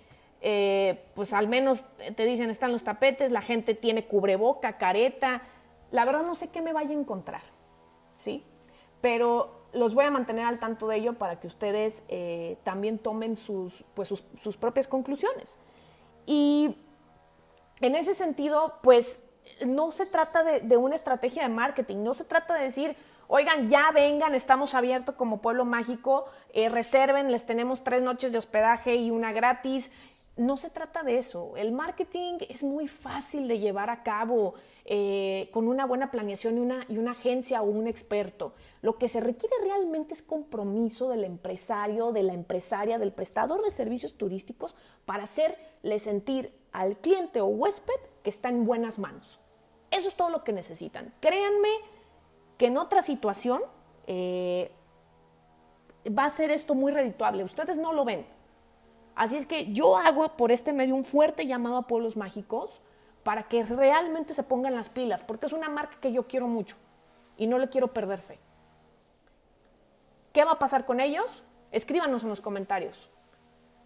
eh, 0.41 1.05
pues 1.15 1.35
al 1.35 1.47
menos 1.47 1.85
te 2.17 2.25
dicen 2.25 2.49
están 2.49 2.73
los 2.73 2.85
tapetes, 2.85 3.31
la 3.31 3.43
gente 3.43 3.75
tiene 3.75 4.07
cubreboca, 4.07 4.79
careta, 4.79 5.43
la 5.91 6.07
verdad 6.07 6.23
no 6.23 6.35
sé 6.35 6.49
qué 6.49 6.63
me 6.63 6.73
vaya 6.73 6.97
a 6.97 6.99
encontrar, 6.99 7.43
¿sí? 8.15 8.43
Pero 9.03 9.51
los 9.75 9.95
voy 9.95 10.07
a 10.07 10.11
mantener 10.11 10.47
al 10.47 10.59
tanto 10.59 10.89
de 10.89 10.97
ello 10.97 11.13
para 11.19 11.39
que 11.39 11.49
ustedes 11.49 12.03
también 12.65 12.97
tomen 12.99 13.37
sus, 13.37 13.85
pues 13.93 14.09
sus 14.09 14.57
propias 14.57 14.89
conclusiones. 14.89 15.59
Y 16.25 16.79
en 17.83 17.95
ese 17.95 18.15
sentido, 18.15 18.79
pues 18.83 19.19
no 19.67 19.93
se 19.93 20.07
trata 20.07 20.43
de, 20.43 20.77
una 20.77 20.95
estrategia 20.95 21.43
de 21.43 21.49
marketing, 21.49 21.99
no 21.99 22.15
se 22.15 22.25
trata 22.25 22.55
de 22.55 22.65
decir, 22.65 22.97
oigan, 23.29 23.69
ya 23.69 23.91
vengan, 23.93 24.35
estamos 24.35 24.75
abiertos 24.75 25.15
como 25.15 25.41
pueblo 25.41 25.65
mágico, 25.65 26.27
eh, 26.53 26.69
reserven, 26.69 27.31
les 27.31 27.47
tenemos 27.47 27.85
tres 27.85 28.03
noches 28.03 28.33
de 28.33 28.39
hospedaje 28.39 28.97
y 28.97 29.11
una 29.11 29.33
gratis. 29.33 29.91
No 30.37 30.57
se 30.57 30.71
trata 30.71 31.03
de 31.03 31.19
eso. 31.19 31.55
El 31.57 31.73
marketing 31.73 32.39
es 32.49 32.63
muy 32.63 32.89
fácil 32.89 33.47
de 33.47 33.59
llevar 33.59 33.91
a 33.91 34.03
cabo 34.03 34.55
eh, 34.87 35.51
con 35.53 35.69
una 35.69 35.85
buena 35.85 36.11
planeación 36.11 36.57
y 36.57 36.61
una, 36.61 36.87
y 36.89 36.97
una 36.97 37.11
agencia 37.11 37.61
o 37.61 37.67
un 37.67 37.87
experto. 37.87 38.55
Lo 38.81 38.97
que 38.97 39.09
se 39.09 39.21
requiere 39.21 39.55
realmente 39.63 40.15
es 40.15 40.23
compromiso 40.23 41.11
del 41.11 41.25
empresario, 41.25 42.13
de 42.13 42.23
la 42.23 42.33
empresaria, 42.33 42.99
del 42.99 43.13
prestador 43.13 43.63
de 43.63 43.71
servicios 43.71 44.15
turísticos 44.15 44.75
para 45.05 45.25
hacerle 45.25 45.99
sentir 45.99 46.60
al 46.73 46.97
cliente 46.97 47.41
o 47.41 47.47
huésped 47.47 48.01
que 48.23 48.31
está 48.31 48.49
en 48.49 48.65
buenas 48.65 48.99
manos. 48.99 49.41
Eso 49.91 50.09
es 50.09 50.15
todo 50.15 50.31
lo 50.31 50.45
que 50.45 50.53
necesitan. 50.53 51.13
Créanme 51.21 51.69
que 52.59 52.67
en 52.67 52.79
otra 52.79 53.03
situación 53.03 53.63
eh, 54.07 54.71
va 56.07 56.25
a 56.25 56.31
ser 56.31 56.51
esto 56.51 56.75
muy 56.75 56.93
redituable. 56.93 57.45
Ustedes 57.45 57.77
no 57.77 57.93
lo 57.93 58.05
ven. 58.05 58.27
Así 59.15 59.37
es 59.37 59.47
que 59.47 59.73
yo 59.73 59.97
hago 59.97 60.37
por 60.37 60.53
este 60.53 60.73
medio 60.73 60.95
un 60.95 61.05
fuerte 61.05 61.47
llamado 61.47 61.77
a 61.77 61.87
pueblos 61.87 62.17
mágicos 62.17 62.81
para 63.23 63.45
que 63.45 63.65
realmente 63.65 64.35
se 64.35 64.43
pongan 64.43 64.75
las 64.75 64.89
pilas, 64.89 65.23
porque 65.23 65.47
es 65.47 65.53
una 65.53 65.69
marca 65.69 65.99
que 66.01 66.13
yo 66.13 66.27
quiero 66.27 66.47
mucho 66.47 66.77
y 67.37 67.47
no 67.47 67.59
le 67.59 67.69
quiero 67.69 67.93
perder 67.93 68.21
fe. 68.21 68.39
¿Qué 70.33 70.45
va 70.45 70.53
a 70.53 70.59
pasar 70.59 70.87
con 70.87 71.01
ellos? 71.01 71.43
Escríbanos 71.73 72.23
en 72.23 72.29
los 72.29 72.41
comentarios. 72.41 73.11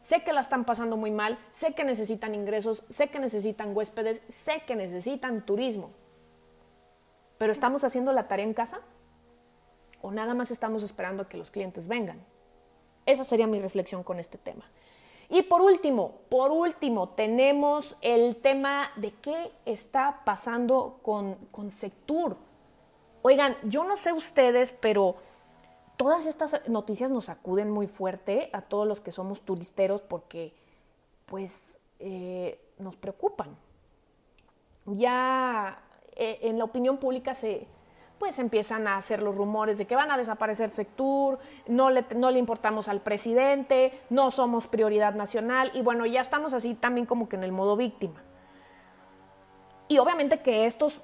Sé 0.04 0.22
que 0.22 0.34
la 0.34 0.42
están 0.42 0.66
pasando 0.66 0.98
muy 0.98 1.10
mal, 1.10 1.38
sé 1.50 1.72
que 1.72 1.82
necesitan 1.82 2.34
ingresos, 2.34 2.84
sé 2.90 3.08
que 3.08 3.18
necesitan 3.18 3.74
huéspedes, 3.74 4.20
sé 4.28 4.62
que 4.66 4.76
necesitan 4.76 5.46
turismo. 5.46 5.92
¿Pero 7.38 7.50
estamos 7.50 7.84
haciendo 7.84 8.12
la 8.12 8.28
tarea 8.28 8.44
en 8.44 8.52
casa? 8.52 8.82
¿O 10.02 10.10
nada 10.10 10.34
más 10.34 10.50
estamos 10.50 10.82
esperando 10.82 11.22
a 11.22 11.28
que 11.30 11.38
los 11.38 11.50
clientes 11.50 11.88
vengan? 11.88 12.20
Esa 13.06 13.24
sería 13.24 13.46
mi 13.46 13.58
reflexión 13.60 14.02
con 14.02 14.18
este 14.18 14.36
tema. 14.36 14.66
Y 15.30 15.40
por 15.40 15.62
último, 15.62 16.18
por 16.28 16.50
último, 16.52 17.08
tenemos 17.08 17.96
el 18.02 18.36
tema 18.36 18.90
de 18.96 19.10
qué 19.10 19.52
está 19.64 20.20
pasando 20.26 20.98
con, 21.00 21.36
con 21.50 21.70
Sectur. 21.70 22.36
Oigan, 23.22 23.56
yo 23.62 23.84
no 23.84 23.96
sé 23.96 24.12
ustedes, 24.12 24.70
pero 24.70 25.16
todas 26.04 26.26
estas 26.26 26.68
noticias 26.68 27.10
nos 27.10 27.30
acuden 27.30 27.70
muy 27.70 27.86
fuerte 27.86 28.50
a 28.52 28.60
todos 28.60 28.86
los 28.86 29.00
que 29.00 29.10
somos 29.10 29.40
turisteros 29.40 30.02
porque 30.02 30.52
pues 31.24 31.78
eh, 31.98 32.60
nos 32.78 32.94
preocupan. 32.96 33.56
Ya 34.84 35.82
eh, 36.14 36.40
en 36.42 36.58
la 36.58 36.64
opinión 36.64 36.98
pública 36.98 37.34
se 37.34 37.66
pues 38.18 38.38
empiezan 38.38 38.86
a 38.86 38.98
hacer 38.98 39.22
los 39.22 39.34
rumores 39.34 39.78
de 39.78 39.86
que 39.86 39.96
van 39.96 40.10
a 40.10 40.18
desaparecer 40.18 40.68
Sectur, 40.68 41.38
no 41.68 41.88
le, 41.88 42.04
no 42.14 42.30
le 42.30 42.38
importamos 42.38 42.88
al 42.88 43.00
presidente, 43.00 43.98
no 44.10 44.30
somos 44.30 44.66
prioridad 44.66 45.14
nacional 45.14 45.70
y 45.72 45.80
bueno, 45.80 46.04
ya 46.04 46.20
estamos 46.20 46.52
así 46.52 46.74
también 46.74 47.06
como 47.06 47.30
que 47.30 47.36
en 47.36 47.44
el 47.44 47.52
modo 47.52 47.78
víctima. 47.78 48.22
Y 49.88 49.96
obviamente 49.96 50.42
que 50.42 50.66
estos 50.66 51.00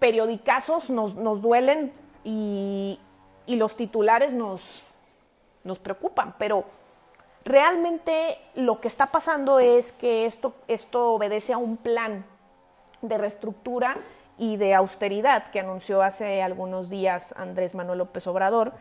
periodicazos 0.00 0.90
nos, 0.90 1.14
nos 1.14 1.40
duelen 1.40 1.92
y, 2.24 2.98
y 3.46 3.56
los 3.56 3.76
titulares 3.76 4.34
nos, 4.34 4.84
nos 5.64 5.78
preocupan, 5.78 6.34
pero 6.38 6.64
realmente 7.44 8.38
lo 8.54 8.80
que 8.80 8.88
está 8.88 9.06
pasando 9.06 9.58
es 9.60 9.92
que 9.92 10.26
esto, 10.26 10.54
esto 10.68 11.14
obedece 11.14 11.52
a 11.52 11.58
un 11.58 11.76
plan 11.76 12.24
de 13.02 13.18
reestructura 13.18 13.96
y 14.38 14.56
de 14.56 14.74
austeridad 14.74 15.48
que 15.48 15.60
anunció 15.60 16.02
hace 16.02 16.42
algunos 16.42 16.88
días 16.88 17.34
Andrés 17.36 17.74
Manuel 17.74 17.98
López 17.98 18.26
Obrador 18.26 18.72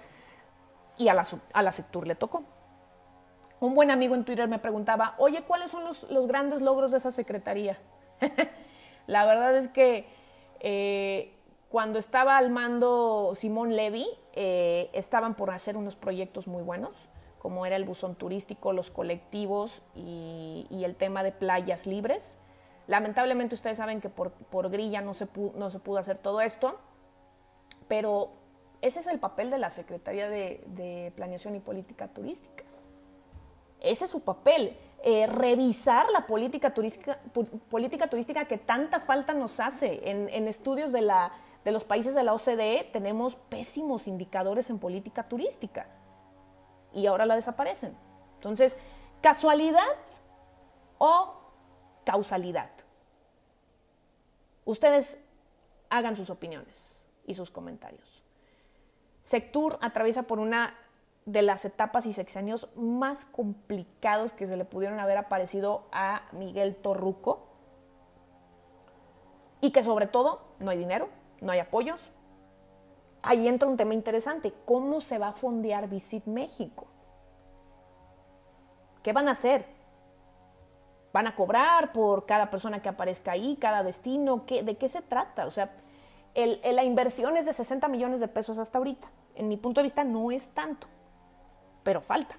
y 0.98 1.08
a 1.08 1.14
la, 1.14 1.26
a 1.54 1.64
la 1.64 1.72
Sectur 1.72 2.08
le 2.08 2.16
tocó. 2.16 2.44
Un 3.60 3.76
buen 3.76 3.92
amigo 3.92 4.16
en 4.16 4.24
Twitter 4.24 4.48
me 4.48 4.60
preguntaba, 4.60 5.16
oye, 5.18 5.42
¿cuáles 5.44 5.72
son 5.72 5.84
los, 5.84 6.04
los 6.10 6.28
grandes 6.28 6.62
logros 6.62 6.92
de 6.92 7.00
esa 7.00 7.12
secretaría? 7.12 7.78
la 9.08 9.26
verdad 9.26 9.56
es 9.58 9.68
que 9.68 10.08
eh, 10.62 11.34
cuando 11.70 12.00
estaba 12.00 12.38
al 12.38 12.50
mando 12.50 13.34
Simón 13.36 13.76
Levy, 13.76 14.08
eh, 14.34 14.90
estaban 14.94 15.36
por 15.36 15.52
hacer 15.52 15.78
unos 15.78 15.96
proyectos 15.96 16.48
muy 16.48 16.64
buenos, 16.64 16.96
como 17.38 17.66
era 17.66 17.76
el 17.76 17.86
buzón 17.86 18.16
turístico, 18.16 18.74
los 18.74 18.90
colectivos 18.90 19.84
y, 19.96 20.66
el 20.84 20.96
tema 20.96 21.22
de 21.22 21.32
playas 21.32 21.86
libres. 21.86 22.40
Lamentablemente 22.88 23.54
ustedes 23.54 23.78
saben 23.78 24.02
que 24.02 24.10
por, 24.10 24.70
grilla 24.72 25.02
no 25.02 25.14
se, 25.14 25.28
pudo, 25.28 25.54
no 25.60 25.70
se 25.70 25.78
pudo 25.78 26.00
hacer 26.00 26.18
todo 26.18 26.42
esto, 26.42 26.80
pero 27.88 28.32
ese 28.82 29.02
es 29.02 29.08
el 29.08 29.20
papel 29.20 29.52
de 29.52 29.60
la 29.60 29.70
Secretaría 29.70 30.28
de, 30.28 31.14
Planeación 31.16 31.56
y 31.56 31.60
Política 31.60 32.08
Turística. 32.08 32.64
Ese 33.80 34.06
es 34.06 34.12
su 34.12 34.22
papel, 34.22 34.76
eh, 35.04 35.28
revisar 35.28 36.10
la 36.10 36.26
política 36.26 36.74
turística, 36.74 37.20
política 37.70 38.10
turística 38.10 38.46
que 38.46 38.58
tanta 38.58 39.00
falta 39.00 39.34
nos 39.34 39.60
hace 39.60 40.02
en 40.10 40.48
estudios 40.48 40.92
de 40.92 41.02
la 41.02 41.32
de 41.64 41.72
los 41.72 41.84
países 41.84 42.16
de 42.16 42.24
la 42.24 42.34
OCDE 42.34 42.90
tenemos 42.92 43.36
pésimos 43.36 44.08
indicadores 44.08 44.70
en 44.70 44.80
política 44.80 45.28
turística 45.28 45.88
y 46.94 47.06
ahora 47.06 47.26
la 47.26 47.36
desaparecen. 47.36 47.96
Entonces, 48.36 48.78
¿casualidad 49.22 49.88
o 50.98 51.36
causalidad? 52.06 52.70
Ustedes 54.66 55.20
hagan 55.90 56.16
sus 56.16 56.30
opiniones 56.30 57.06
y 57.26 57.34
sus 57.34 57.52
comentarios. 57.52 58.24
Sectur 59.24 59.78
atraviesa 59.82 60.24
por 60.24 60.40
una 60.40 60.76
de 61.26 61.42
las 61.42 61.66
etapas 61.66 62.06
y 62.06 62.14
sexenios 62.14 62.70
más 62.76 63.26
complicados 63.26 64.34
que 64.34 64.48
se 64.48 64.58
le 64.58 64.66
pudieron 64.66 65.00
haber 65.00 65.18
aparecido 65.18 65.88
a 65.92 66.24
Miguel 66.32 66.76
Torruco 66.76 67.48
y 69.62 69.72
que 69.72 69.84
sobre 69.84 70.08
todo 70.08 70.42
no 70.60 70.72
hay 70.72 70.78
dinero, 70.78 71.10
no 71.42 71.52
hay 71.52 71.60
apoyos. 71.60 72.12
Ahí 73.22 73.48
entra 73.48 73.68
un 73.68 73.78
tema 73.78 73.94
interesante, 73.94 74.54
¿cómo 74.66 75.02
se 75.02 75.18
va 75.18 75.30
a 75.30 75.34
fondear 75.34 75.90
Visit 75.90 76.26
México? 76.26 76.88
¿Qué 79.04 79.14
van 79.14 79.28
a 79.28 79.32
hacer? 79.32 79.66
¿Van 81.12 81.28
a 81.28 81.36
cobrar 81.36 81.92
por 81.92 82.26
cada 82.26 82.50
persona 82.50 82.82
que 82.82 82.90
aparezca 82.90 83.32
ahí, 83.32 83.58
cada 83.60 83.84
destino? 83.84 84.46
¿Qué, 84.46 84.64
¿De 84.64 84.78
qué 84.78 84.88
se 84.88 85.02
trata? 85.02 85.46
O 85.48 85.52
sea, 85.52 85.72
la 86.36 86.84
inversión 86.84 87.36
es 87.36 87.46
de 87.46 87.54
60 87.54 87.88
millones 87.88 88.20
de 88.20 88.28
pesos 88.28 88.58
hasta 88.58 88.78
ahorita. 88.78 89.08
En 89.36 89.48
mi 89.48 89.58
punto 89.58 89.80
de 89.80 89.84
vista 89.84 90.04
no 90.04 90.32
es 90.32 90.50
tanto, 90.50 90.88
pero 91.84 92.02
falta. 92.02 92.38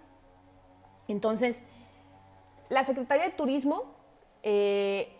Entonces, 1.08 1.64
la 2.68 2.84
Secretaría 2.84 3.24
de 3.24 3.30
Turismo 3.30 3.84
eh, 4.42 5.12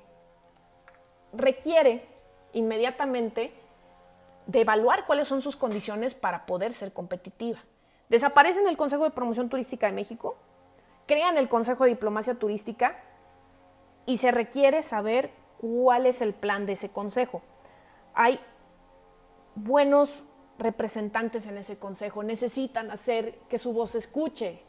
requiere 1.33 2.07
inmediatamente 2.53 3.53
de 4.47 4.61
evaluar 4.61 5.07
cuáles 5.07 5.29
son 5.29 5.43
sus 5.43 5.57
condiciones 5.57 6.15
para 6.15 6.47
poder 6.47 6.73
ser 6.73 6.93
competitiva. 6.93 7.59
Desaparecen 8.09 8.67
el 8.67 8.77
Consejo 8.77 9.05
de 9.05 9.11
Promoción 9.11 9.49
Turística 9.49 9.87
de 9.87 9.93
México, 9.93 10.37
crean 11.07 11.39
el 11.39 11.49
Consejo 11.49 11.85
de 11.85 11.91
Diplomacia 11.91 12.35
Turística 12.35 12.97
y 14.07 14.19
se 14.19 14.31
requiere 14.31 14.83
saber 14.83 15.31
cuál 15.59 16.07
es 16.07 16.21
el 16.23 16.35
plan 16.35 16.67
de 16.67 16.73
ese 16.73 16.89
consejo. 16.89 17.43
Hay 18.15 18.41
buenos 19.55 20.25
representantes 20.59 21.47
en 21.47 21.59
ese 21.59 21.79
consejo, 21.79 22.23
necesitan 22.23 22.91
hacer 22.91 23.39
que 23.49 23.59
su 23.59 23.73
voz 23.73 23.91
se 23.91 23.99
escuche, 23.99 24.63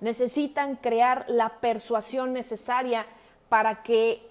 necesitan 0.00 0.76
crear 0.76 1.24
la 1.28 1.60
persuasión 1.60 2.32
necesaria 2.32 3.06
para 3.48 3.82
que 3.82 4.28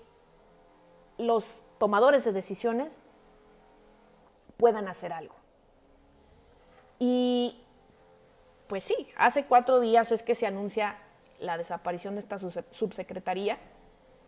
los 1.17 1.63
tomadores 1.77 2.25
de 2.25 2.33
decisiones 2.33 3.01
puedan 4.61 4.87
hacer 4.87 5.11
algo. 5.11 5.33
Y 6.99 7.59
pues 8.67 8.83
sí, 8.83 9.09
hace 9.17 9.45
cuatro 9.45 9.79
días 9.79 10.11
es 10.11 10.21
que 10.21 10.35
se 10.35 10.45
anuncia 10.45 10.97
la 11.39 11.57
desaparición 11.57 12.13
de 12.13 12.21
esta 12.21 12.37
subsecretaría. 12.37 13.57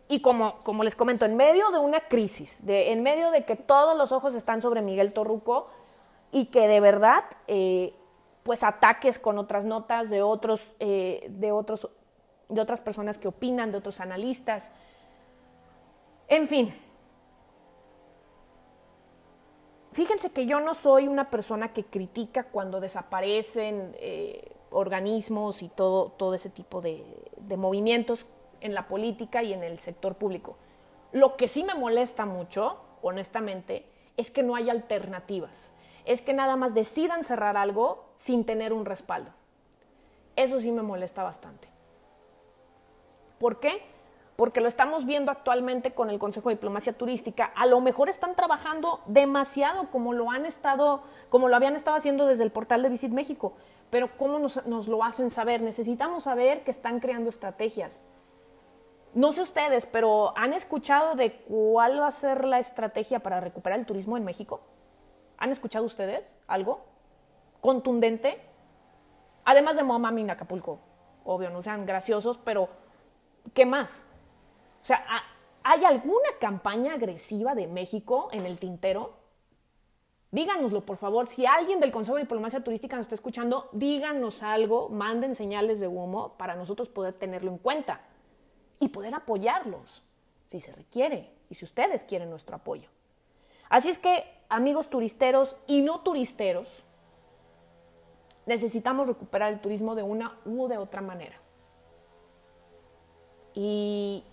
Y 0.08 0.20
como, 0.20 0.58
como 0.58 0.82
les 0.82 0.96
comento, 0.96 1.24
en 1.24 1.36
medio 1.36 1.70
de 1.70 1.78
una 1.78 2.08
crisis, 2.08 2.66
de, 2.66 2.90
en 2.90 3.04
medio 3.04 3.30
de 3.30 3.44
que 3.44 3.54
todos 3.54 3.96
los 3.96 4.10
ojos 4.10 4.34
están 4.34 4.60
sobre 4.60 4.82
Miguel 4.82 5.12
Torruco 5.12 5.68
y 6.32 6.46
que 6.46 6.66
de 6.66 6.80
verdad, 6.80 7.24
eh, 7.46 7.94
pues 8.42 8.64
ataques 8.64 9.20
con 9.20 9.38
otras 9.38 9.64
notas 9.64 10.10
de 10.10 10.22
otros, 10.22 10.74
eh, 10.80 11.28
de 11.30 11.52
otros, 11.52 11.88
de 12.48 12.60
otras 12.60 12.80
personas 12.80 13.18
que 13.18 13.28
opinan, 13.28 13.70
de 13.70 13.78
otros 13.78 14.00
analistas. 14.00 14.72
En 16.26 16.48
fin, 16.48 16.74
fíjense 19.94 20.30
que 20.30 20.44
yo 20.44 20.60
no 20.60 20.74
soy 20.74 21.08
una 21.08 21.30
persona 21.30 21.72
que 21.72 21.84
critica 21.84 22.44
cuando 22.44 22.80
desaparecen 22.80 23.96
eh, 24.00 24.52
organismos 24.70 25.62
y 25.62 25.68
todo, 25.68 26.10
todo 26.10 26.34
ese 26.34 26.50
tipo 26.50 26.80
de, 26.80 27.04
de 27.36 27.56
movimientos 27.56 28.26
en 28.60 28.74
la 28.74 28.88
política 28.88 29.42
y 29.42 29.52
en 29.52 29.62
el 29.62 29.78
sector 29.78 30.16
público. 30.16 30.56
Lo 31.12 31.36
que 31.36 31.46
sí 31.46 31.62
me 31.62 31.74
molesta 31.74 32.26
mucho, 32.26 32.78
honestamente, 33.02 33.86
es 34.16 34.32
que 34.32 34.42
no 34.42 34.56
hay 34.56 34.68
alternativas. 34.68 35.72
Es 36.04 36.22
que 36.22 36.34
nada 36.34 36.56
más 36.56 36.74
decidan 36.74 37.22
cerrar 37.22 37.56
algo 37.56 38.04
sin 38.18 38.44
tener 38.44 38.72
un 38.72 38.84
respaldo. 38.84 39.30
Eso 40.34 40.58
sí 40.58 40.72
me 40.72 40.82
molesta 40.82 41.22
bastante. 41.22 41.68
¿Por 43.38 43.60
qué? 43.60 43.93
Porque 44.36 44.60
lo 44.60 44.68
estamos 44.68 45.06
viendo 45.06 45.30
actualmente 45.30 45.92
con 45.92 46.10
el 46.10 46.18
Consejo 46.18 46.48
de 46.48 46.56
Diplomacia 46.56 46.92
Turística, 46.92 47.44
a 47.44 47.66
lo 47.66 47.80
mejor 47.80 48.08
están 48.08 48.34
trabajando 48.34 49.00
demasiado 49.06 49.90
como 49.90 50.12
lo 50.12 50.30
han 50.30 50.44
estado, 50.44 51.02
como 51.28 51.48
lo 51.48 51.56
habían 51.56 51.76
estado 51.76 51.96
haciendo 51.96 52.26
desde 52.26 52.42
el 52.42 52.50
portal 52.50 52.82
de 52.82 52.88
Visit 52.88 53.12
México, 53.12 53.54
pero 53.90 54.16
¿cómo 54.16 54.38
nos, 54.38 54.66
nos 54.66 54.88
lo 54.88 55.04
hacen 55.04 55.30
saber? 55.30 55.62
Necesitamos 55.62 56.24
saber 56.24 56.64
que 56.64 56.72
están 56.72 56.98
creando 56.98 57.30
estrategias. 57.30 58.02
No 59.14 59.30
sé 59.30 59.42
ustedes, 59.42 59.86
pero 59.86 60.36
¿han 60.36 60.52
escuchado 60.52 61.14
de 61.14 61.32
cuál 61.32 62.00
va 62.00 62.08
a 62.08 62.10
ser 62.10 62.44
la 62.44 62.58
estrategia 62.58 63.20
para 63.20 63.38
recuperar 63.38 63.78
el 63.78 63.86
turismo 63.86 64.16
en 64.16 64.24
México? 64.24 64.60
¿Han 65.38 65.52
escuchado 65.52 65.84
ustedes 65.84 66.36
algo 66.48 66.84
contundente? 67.60 68.40
Además 69.44 69.76
de 69.76 69.84
Momami 69.84 70.22
en 70.22 70.30
Acapulco, 70.30 70.80
obvio, 71.24 71.50
no 71.50 71.62
sean 71.62 71.86
graciosos, 71.86 72.38
pero 72.38 72.68
¿qué 73.52 73.64
más? 73.64 74.06
O 74.84 74.86
sea, 74.86 75.02
¿hay 75.62 75.82
alguna 75.86 76.28
campaña 76.38 76.92
agresiva 76.92 77.54
de 77.54 77.66
México 77.66 78.28
en 78.32 78.44
el 78.44 78.58
tintero? 78.58 79.14
Díganoslo, 80.30 80.84
por 80.84 80.98
favor. 80.98 81.26
Si 81.26 81.46
alguien 81.46 81.80
del 81.80 81.90
Consejo 81.90 82.16
de 82.16 82.24
Diplomacia 82.24 82.62
Turística 82.62 82.94
nos 82.94 83.04
está 83.04 83.14
escuchando, 83.14 83.70
díganos 83.72 84.42
algo, 84.42 84.90
manden 84.90 85.34
señales 85.34 85.80
de 85.80 85.88
humo 85.88 86.36
para 86.36 86.54
nosotros 86.54 86.90
poder 86.90 87.14
tenerlo 87.14 87.50
en 87.50 87.56
cuenta 87.56 88.02
y 88.78 88.88
poder 88.88 89.14
apoyarlos 89.14 90.02
si 90.48 90.60
se 90.60 90.72
requiere 90.72 91.32
y 91.48 91.54
si 91.54 91.64
ustedes 91.64 92.04
quieren 92.04 92.28
nuestro 92.28 92.56
apoyo. 92.56 92.90
Así 93.70 93.88
es 93.88 93.98
que, 93.98 94.22
amigos 94.50 94.90
turisteros 94.90 95.56
y 95.66 95.80
no 95.80 96.00
turisteros, 96.00 96.84
necesitamos 98.44 99.06
recuperar 99.06 99.50
el 99.50 99.62
turismo 99.62 99.94
de 99.94 100.02
una 100.02 100.38
u 100.44 100.68
de 100.68 100.76
otra 100.76 101.00
manera. 101.00 101.40
Y 103.54 104.24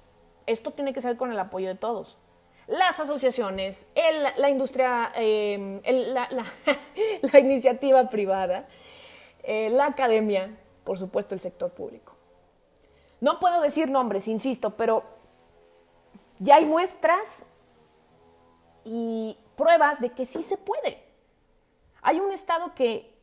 esto 0.47 0.71
tiene 0.71 0.93
que 0.93 1.01
ser 1.01 1.17
con 1.17 1.31
el 1.31 1.39
apoyo 1.39 1.67
de 1.67 1.75
todos. 1.75 2.17
Las 2.67 2.99
asociaciones, 2.99 3.87
la 4.37 4.49
industria, 4.49 5.11
em, 5.15 5.81
la, 7.33 7.39
iniciativa 7.39 8.09
privada, 8.09 8.67
eh, 9.43 9.69
la 9.69 9.87
academia, 9.87 10.57
por 10.83 10.97
supuesto 10.97 11.35
el 11.35 11.41
sector 11.41 11.71
público. 11.71 12.13
No 13.19 13.39
puedo 13.39 13.61
decir 13.61 13.89
nombres, 13.89 14.27
insisto, 14.27 14.77
pero 14.77 15.03
ya 16.39 16.55
hay 16.55 16.65
muestras 16.65 17.45
y 18.83 19.37
pruebas 19.55 19.99
de 19.99 20.11
que 20.11 20.25
sí 20.25 20.41
se 20.41 20.57
puede. 20.57 21.03
Hay 22.01 22.19
un 22.19 22.31
estado 22.31 22.73
que, 22.73 23.13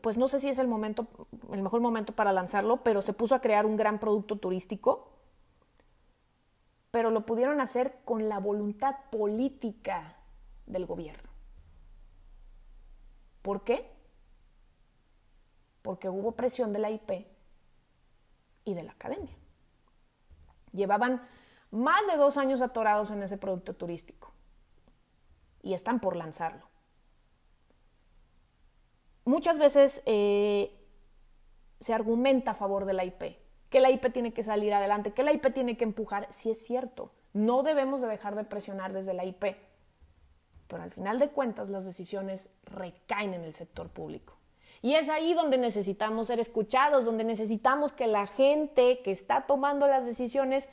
pues 0.00 0.16
no 0.16 0.28
sé 0.28 0.38
si 0.38 0.48
es 0.48 0.58
el 0.58 0.68
momento, 0.68 1.06
el 1.52 1.62
mejor 1.62 1.80
momento 1.80 2.12
para 2.12 2.32
lanzarlo, 2.32 2.78
pero 2.78 3.02
se 3.02 3.12
puso 3.12 3.34
a 3.34 3.40
crear 3.40 3.66
un 3.66 3.76
gran 3.76 3.98
producto 3.98 4.36
turístico 4.36 5.08
pero 6.92 7.10
lo 7.10 7.26
pudieron 7.26 7.60
hacer 7.60 8.00
con 8.04 8.28
la 8.28 8.38
voluntad 8.38 8.94
política 9.10 10.14
del 10.66 10.86
gobierno. 10.86 11.30
¿Por 13.40 13.64
qué? 13.64 13.90
Porque 15.80 16.10
hubo 16.10 16.32
presión 16.32 16.72
de 16.72 16.78
la 16.78 16.90
IP 16.90 17.26
y 18.64 18.74
de 18.74 18.82
la 18.82 18.92
academia. 18.92 19.34
Llevaban 20.72 21.22
más 21.70 22.06
de 22.06 22.16
dos 22.18 22.36
años 22.36 22.60
atorados 22.60 23.10
en 23.10 23.22
ese 23.22 23.38
producto 23.38 23.74
turístico 23.74 24.32
y 25.62 25.72
están 25.72 25.98
por 25.98 26.14
lanzarlo. 26.14 26.68
Muchas 29.24 29.58
veces 29.58 30.02
eh, 30.04 30.78
se 31.80 31.94
argumenta 31.94 32.50
a 32.50 32.54
favor 32.54 32.84
de 32.84 32.92
la 32.92 33.04
IP, 33.06 33.41
que 33.72 33.80
la 33.80 33.90
IP 33.90 34.12
tiene 34.12 34.34
que 34.34 34.42
salir 34.42 34.74
adelante, 34.74 35.12
que 35.12 35.22
la 35.22 35.32
IP 35.32 35.52
tiene 35.54 35.78
que 35.78 35.84
empujar, 35.84 36.28
sí 36.30 36.50
es 36.50 36.62
cierto. 36.64 37.10
No 37.32 37.62
debemos 37.62 38.02
de 38.02 38.06
dejar 38.06 38.36
de 38.36 38.44
presionar 38.44 38.92
desde 38.92 39.14
la 39.14 39.24
IP. 39.24 39.56
Pero 40.68 40.82
al 40.82 40.90
final 40.92 41.18
de 41.18 41.30
cuentas 41.30 41.70
las 41.70 41.86
decisiones 41.86 42.50
recaen 42.66 43.32
en 43.32 43.44
el 43.44 43.54
sector 43.54 43.88
público. 43.88 44.36
Y 44.82 44.94
es 44.94 45.08
ahí 45.08 45.32
donde 45.32 45.56
necesitamos 45.56 46.26
ser 46.26 46.38
escuchados, 46.38 47.06
donde 47.06 47.24
necesitamos 47.24 47.92
que 47.92 48.06
la 48.06 48.26
gente 48.26 49.00
que 49.02 49.10
está 49.10 49.46
tomando 49.46 49.86
las 49.86 50.04
decisiones 50.04 50.68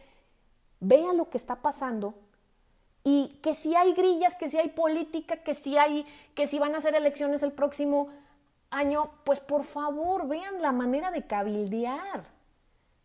vea 0.81 1.13
lo 1.13 1.29
que 1.29 1.37
está 1.37 1.61
pasando 1.61 2.15
y 3.05 3.39
que 3.41 3.53
si 3.53 3.75
hay 3.75 3.93
grillas, 3.93 4.35
que 4.35 4.49
si 4.49 4.57
hay 4.57 4.69
política, 4.69 5.37
que 5.37 5.53
si 5.53 5.77
hay 5.77 6.05
que 6.35 6.47
si 6.47 6.59
van 6.59 6.75
a 6.75 6.79
hacer 6.79 6.95
elecciones 6.95 7.43
el 7.43 7.53
próximo 7.53 8.09
año, 8.71 9.11
pues 9.23 9.39
por 9.39 9.63
favor, 9.63 10.27
vean 10.27 10.61
la 10.61 10.73
manera 10.73 11.11
de 11.11 11.25
cabildear. 11.25 12.38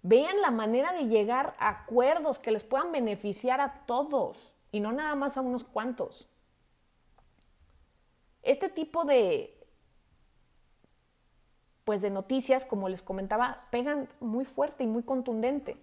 Vean 0.04 0.42
la 0.42 0.50
manera 0.50 0.92
de 0.92 1.06
llegar 1.06 1.56
a 1.58 1.70
acuerdos 1.70 2.38
que 2.38 2.50
les 2.50 2.62
puedan 2.62 2.92
beneficiar 2.92 3.62
a 3.62 3.86
todos 3.86 4.52
y 4.70 4.80
no 4.80 4.92
nada 4.92 5.14
más 5.14 5.38
a 5.38 5.40
unos 5.40 5.64
cuantos. 5.64 6.28
Este 8.42 8.68
tipo 8.68 9.04
de 9.04 9.50
pues 11.84 12.02
de 12.02 12.10
noticias, 12.10 12.66
como 12.66 12.90
les 12.90 13.00
comentaba, 13.00 13.66
pegan 13.70 14.08
muy 14.20 14.44
fuerte 14.44 14.84
y 14.84 14.86
muy 14.86 15.02
contundente. 15.04 15.78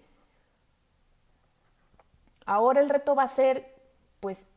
Ahora 2.45 2.79
el 2.79 2.89
reto 2.89 3.15
va 3.15 3.23
a 3.23 3.27
ser, 3.27 3.75
pues, 4.19 4.47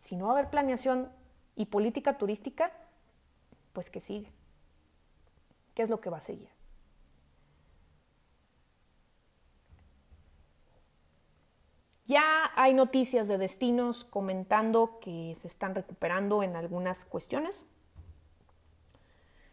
si 0.00 0.16
no 0.16 0.26
va 0.26 0.32
a 0.32 0.38
haber 0.38 0.50
planeación 0.50 1.10
y 1.54 1.66
política 1.66 2.16
turística, 2.16 2.72
pues 3.74 3.90
que 3.90 4.00
sigue. 4.00 4.30
¿Qué 5.74 5.82
es 5.82 5.90
lo 5.90 6.00
que 6.00 6.10
va 6.10 6.18
a 6.18 6.20
seguir? 6.20 6.48
Ya 12.04 12.50
hay 12.56 12.74
noticias 12.74 13.28
de 13.28 13.38
destinos 13.38 14.04
comentando 14.04 14.98
que 15.00 15.34
se 15.36 15.46
están 15.46 15.74
recuperando 15.74 16.42
en 16.42 16.56
algunas 16.56 17.04
cuestiones, 17.04 17.64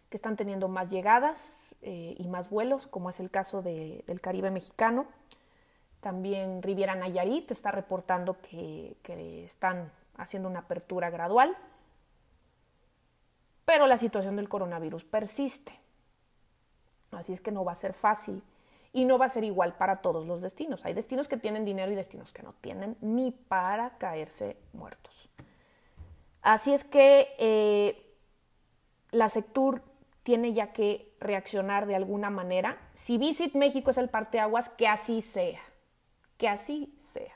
que 0.10 0.18
están 0.18 0.36
teniendo 0.36 0.68
más 0.68 0.90
llegadas 0.90 1.76
eh, 1.84 2.16
y 2.18 2.28
más 2.28 2.50
vuelos, 2.50 2.88
como 2.88 3.12
es 3.12 3.20
el 3.20 3.30
caso 3.30 3.62
del 3.62 4.20
Caribe 4.22 4.50
mexicano. 4.50 5.06
También 6.02 6.64
Riviera 6.64 6.96
Nayarit 6.96 7.52
está 7.52 7.70
reportando 7.72 8.42
que, 8.42 8.98
que 9.04 9.46
están 9.46 9.92
haciendo 10.18 10.50
una 10.50 10.60
apertura 10.60 11.12
gradual, 11.12 11.56
pero 13.64 13.86
la 13.86 13.98
situación 13.98 14.36
del 14.38 14.50
coronavirus 14.50 15.06
persiste. 15.06 15.80
Así 17.12 17.32
es 17.32 17.42
que 17.42 17.52
no 17.52 17.64
va 17.64 17.74
a 17.74 17.76
ser 17.76 17.94
fácil 17.94 18.42
y 18.92 19.06
no 19.06 19.18
va 19.18 19.26
a 19.26 19.30
ser 19.30 19.44
igual 19.44 19.76
para 19.76 19.98
todos 19.98 20.26
los 20.26 20.42
destinos. 20.42 20.86
Hay 20.86 20.94
destinos 20.94 21.28
que 21.28 21.38
tienen 21.38 21.66
dinero 21.66 21.92
y 21.92 21.96
destinos 21.96 22.32
que 22.32 22.44
no 22.44 22.54
tienen 22.62 22.98
ni 23.02 23.32
para 23.32 23.98
caerse 23.98 24.58
muertos. 24.74 25.30
Así 26.42 26.74
es 26.74 26.84
que 26.84 27.36
eh, 27.38 28.16
la 29.12 29.30
Sectur 29.30 29.82
tiene 30.24 30.54
ya 30.54 30.74
que 30.74 31.16
reaccionar 31.20 31.86
de 31.86 31.96
alguna 31.96 32.30
manera. 32.30 32.78
Si 32.94 33.18
Visit 33.18 33.56
México 33.56 33.92
es 33.92 33.98
el 33.98 34.10
parteaguas, 34.10 34.70
que 34.70 34.88
así 34.88 35.22
sea. 35.22 35.62
Que 36.38 36.48
así 36.48 36.96
sea. 37.02 37.34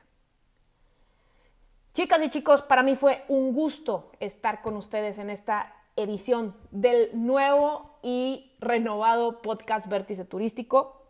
Chicas 1.93 2.23
y 2.23 2.29
chicos, 2.29 2.63
para 2.63 2.81
mí 2.81 2.95
fue 2.95 3.23
un 3.27 3.53
gusto 3.53 4.11
estar 4.19 4.61
con 4.61 4.75
ustedes 4.77 5.19
en 5.19 5.29
esta 5.29 5.75
edición 5.95 6.55
del 6.71 7.09
nuevo 7.13 7.99
y 8.01 8.51
renovado 8.59 9.41
podcast 9.41 9.87
Vértice 9.87 10.25
Turístico. 10.25 11.02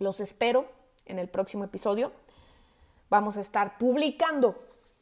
Los 0.00 0.20
espero 0.20 0.66
en 1.04 1.18
el 1.18 1.28
próximo 1.28 1.62
episodio. 1.62 2.10
Vamos 3.10 3.36
a 3.36 3.42
estar 3.42 3.76
publicando 3.76 4.56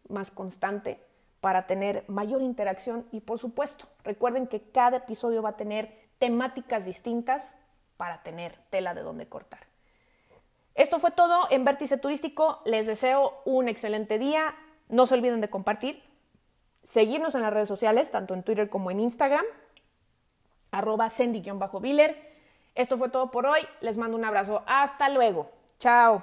más 0.09 0.33
constante 0.33 1.01
para 1.41 1.69
tener 1.69 2.05
mayor 2.09 2.43
interacción 2.43 3.07
y 3.13 3.21
por 3.21 3.39
supuesto, 3.39 3.87
recuerden 4.03 4.49
que 4.49 4.61
cada 4.61 4.97
episodio 4.97 5.41
va 5.41 5.51
a 5.51 5.57
tener 5.57 6.09
temáticas 6.19 6.85
distintas 6.85 7.55
para 7.97 8.25
tener 8.25 8.59
tela 8.71 8.93
de 8.93 9.03
donde 9.03 9.29
cortar. 9.29 9.61
Esto 10.75 10.99
fue 10.99 11.13
todo 11.13 11.47
en 11.51 11.65
Vértice 11.65 11.97
Turístico. 11.97 12.61
Les 12.65 12.89
deseo 12.89 13.41
un 13.45 13.69
excelente 13.69 14.19
día. 14.19 14.53
No 14.89 15.07
se 15.07 15.15
olviden 15.15 15.41
de 15.41 15.49
compartir, 15.49 16.03
seguirnos 16.83 17.37
en 17.37 17.43
las 17.43 17.53
redes 17.53 17.69
sociales, 17.69 18.11
tanto 18.11 18.35
en 18.35 18.43
Twitter 18.43 18.69
como 18.69 18.91
en 18.91 18.99
Instagram, 18.99 19.45
arroba 20.73 21.09
Sendy-Biller. 21.09 22.38
Esto 22.79 22.97
fue 22.97 23.09
todo 23.09 23.33
por 23.33 23.45
hoy. 23.45 23.61
Les 23.81 23.99
mando 23.99 24.17
un 24.17 24.25
abrazo. 24.25 24.63
Hasta 24.65 25.09
luego. 25.09 25.51
Chao. 25.81 26.23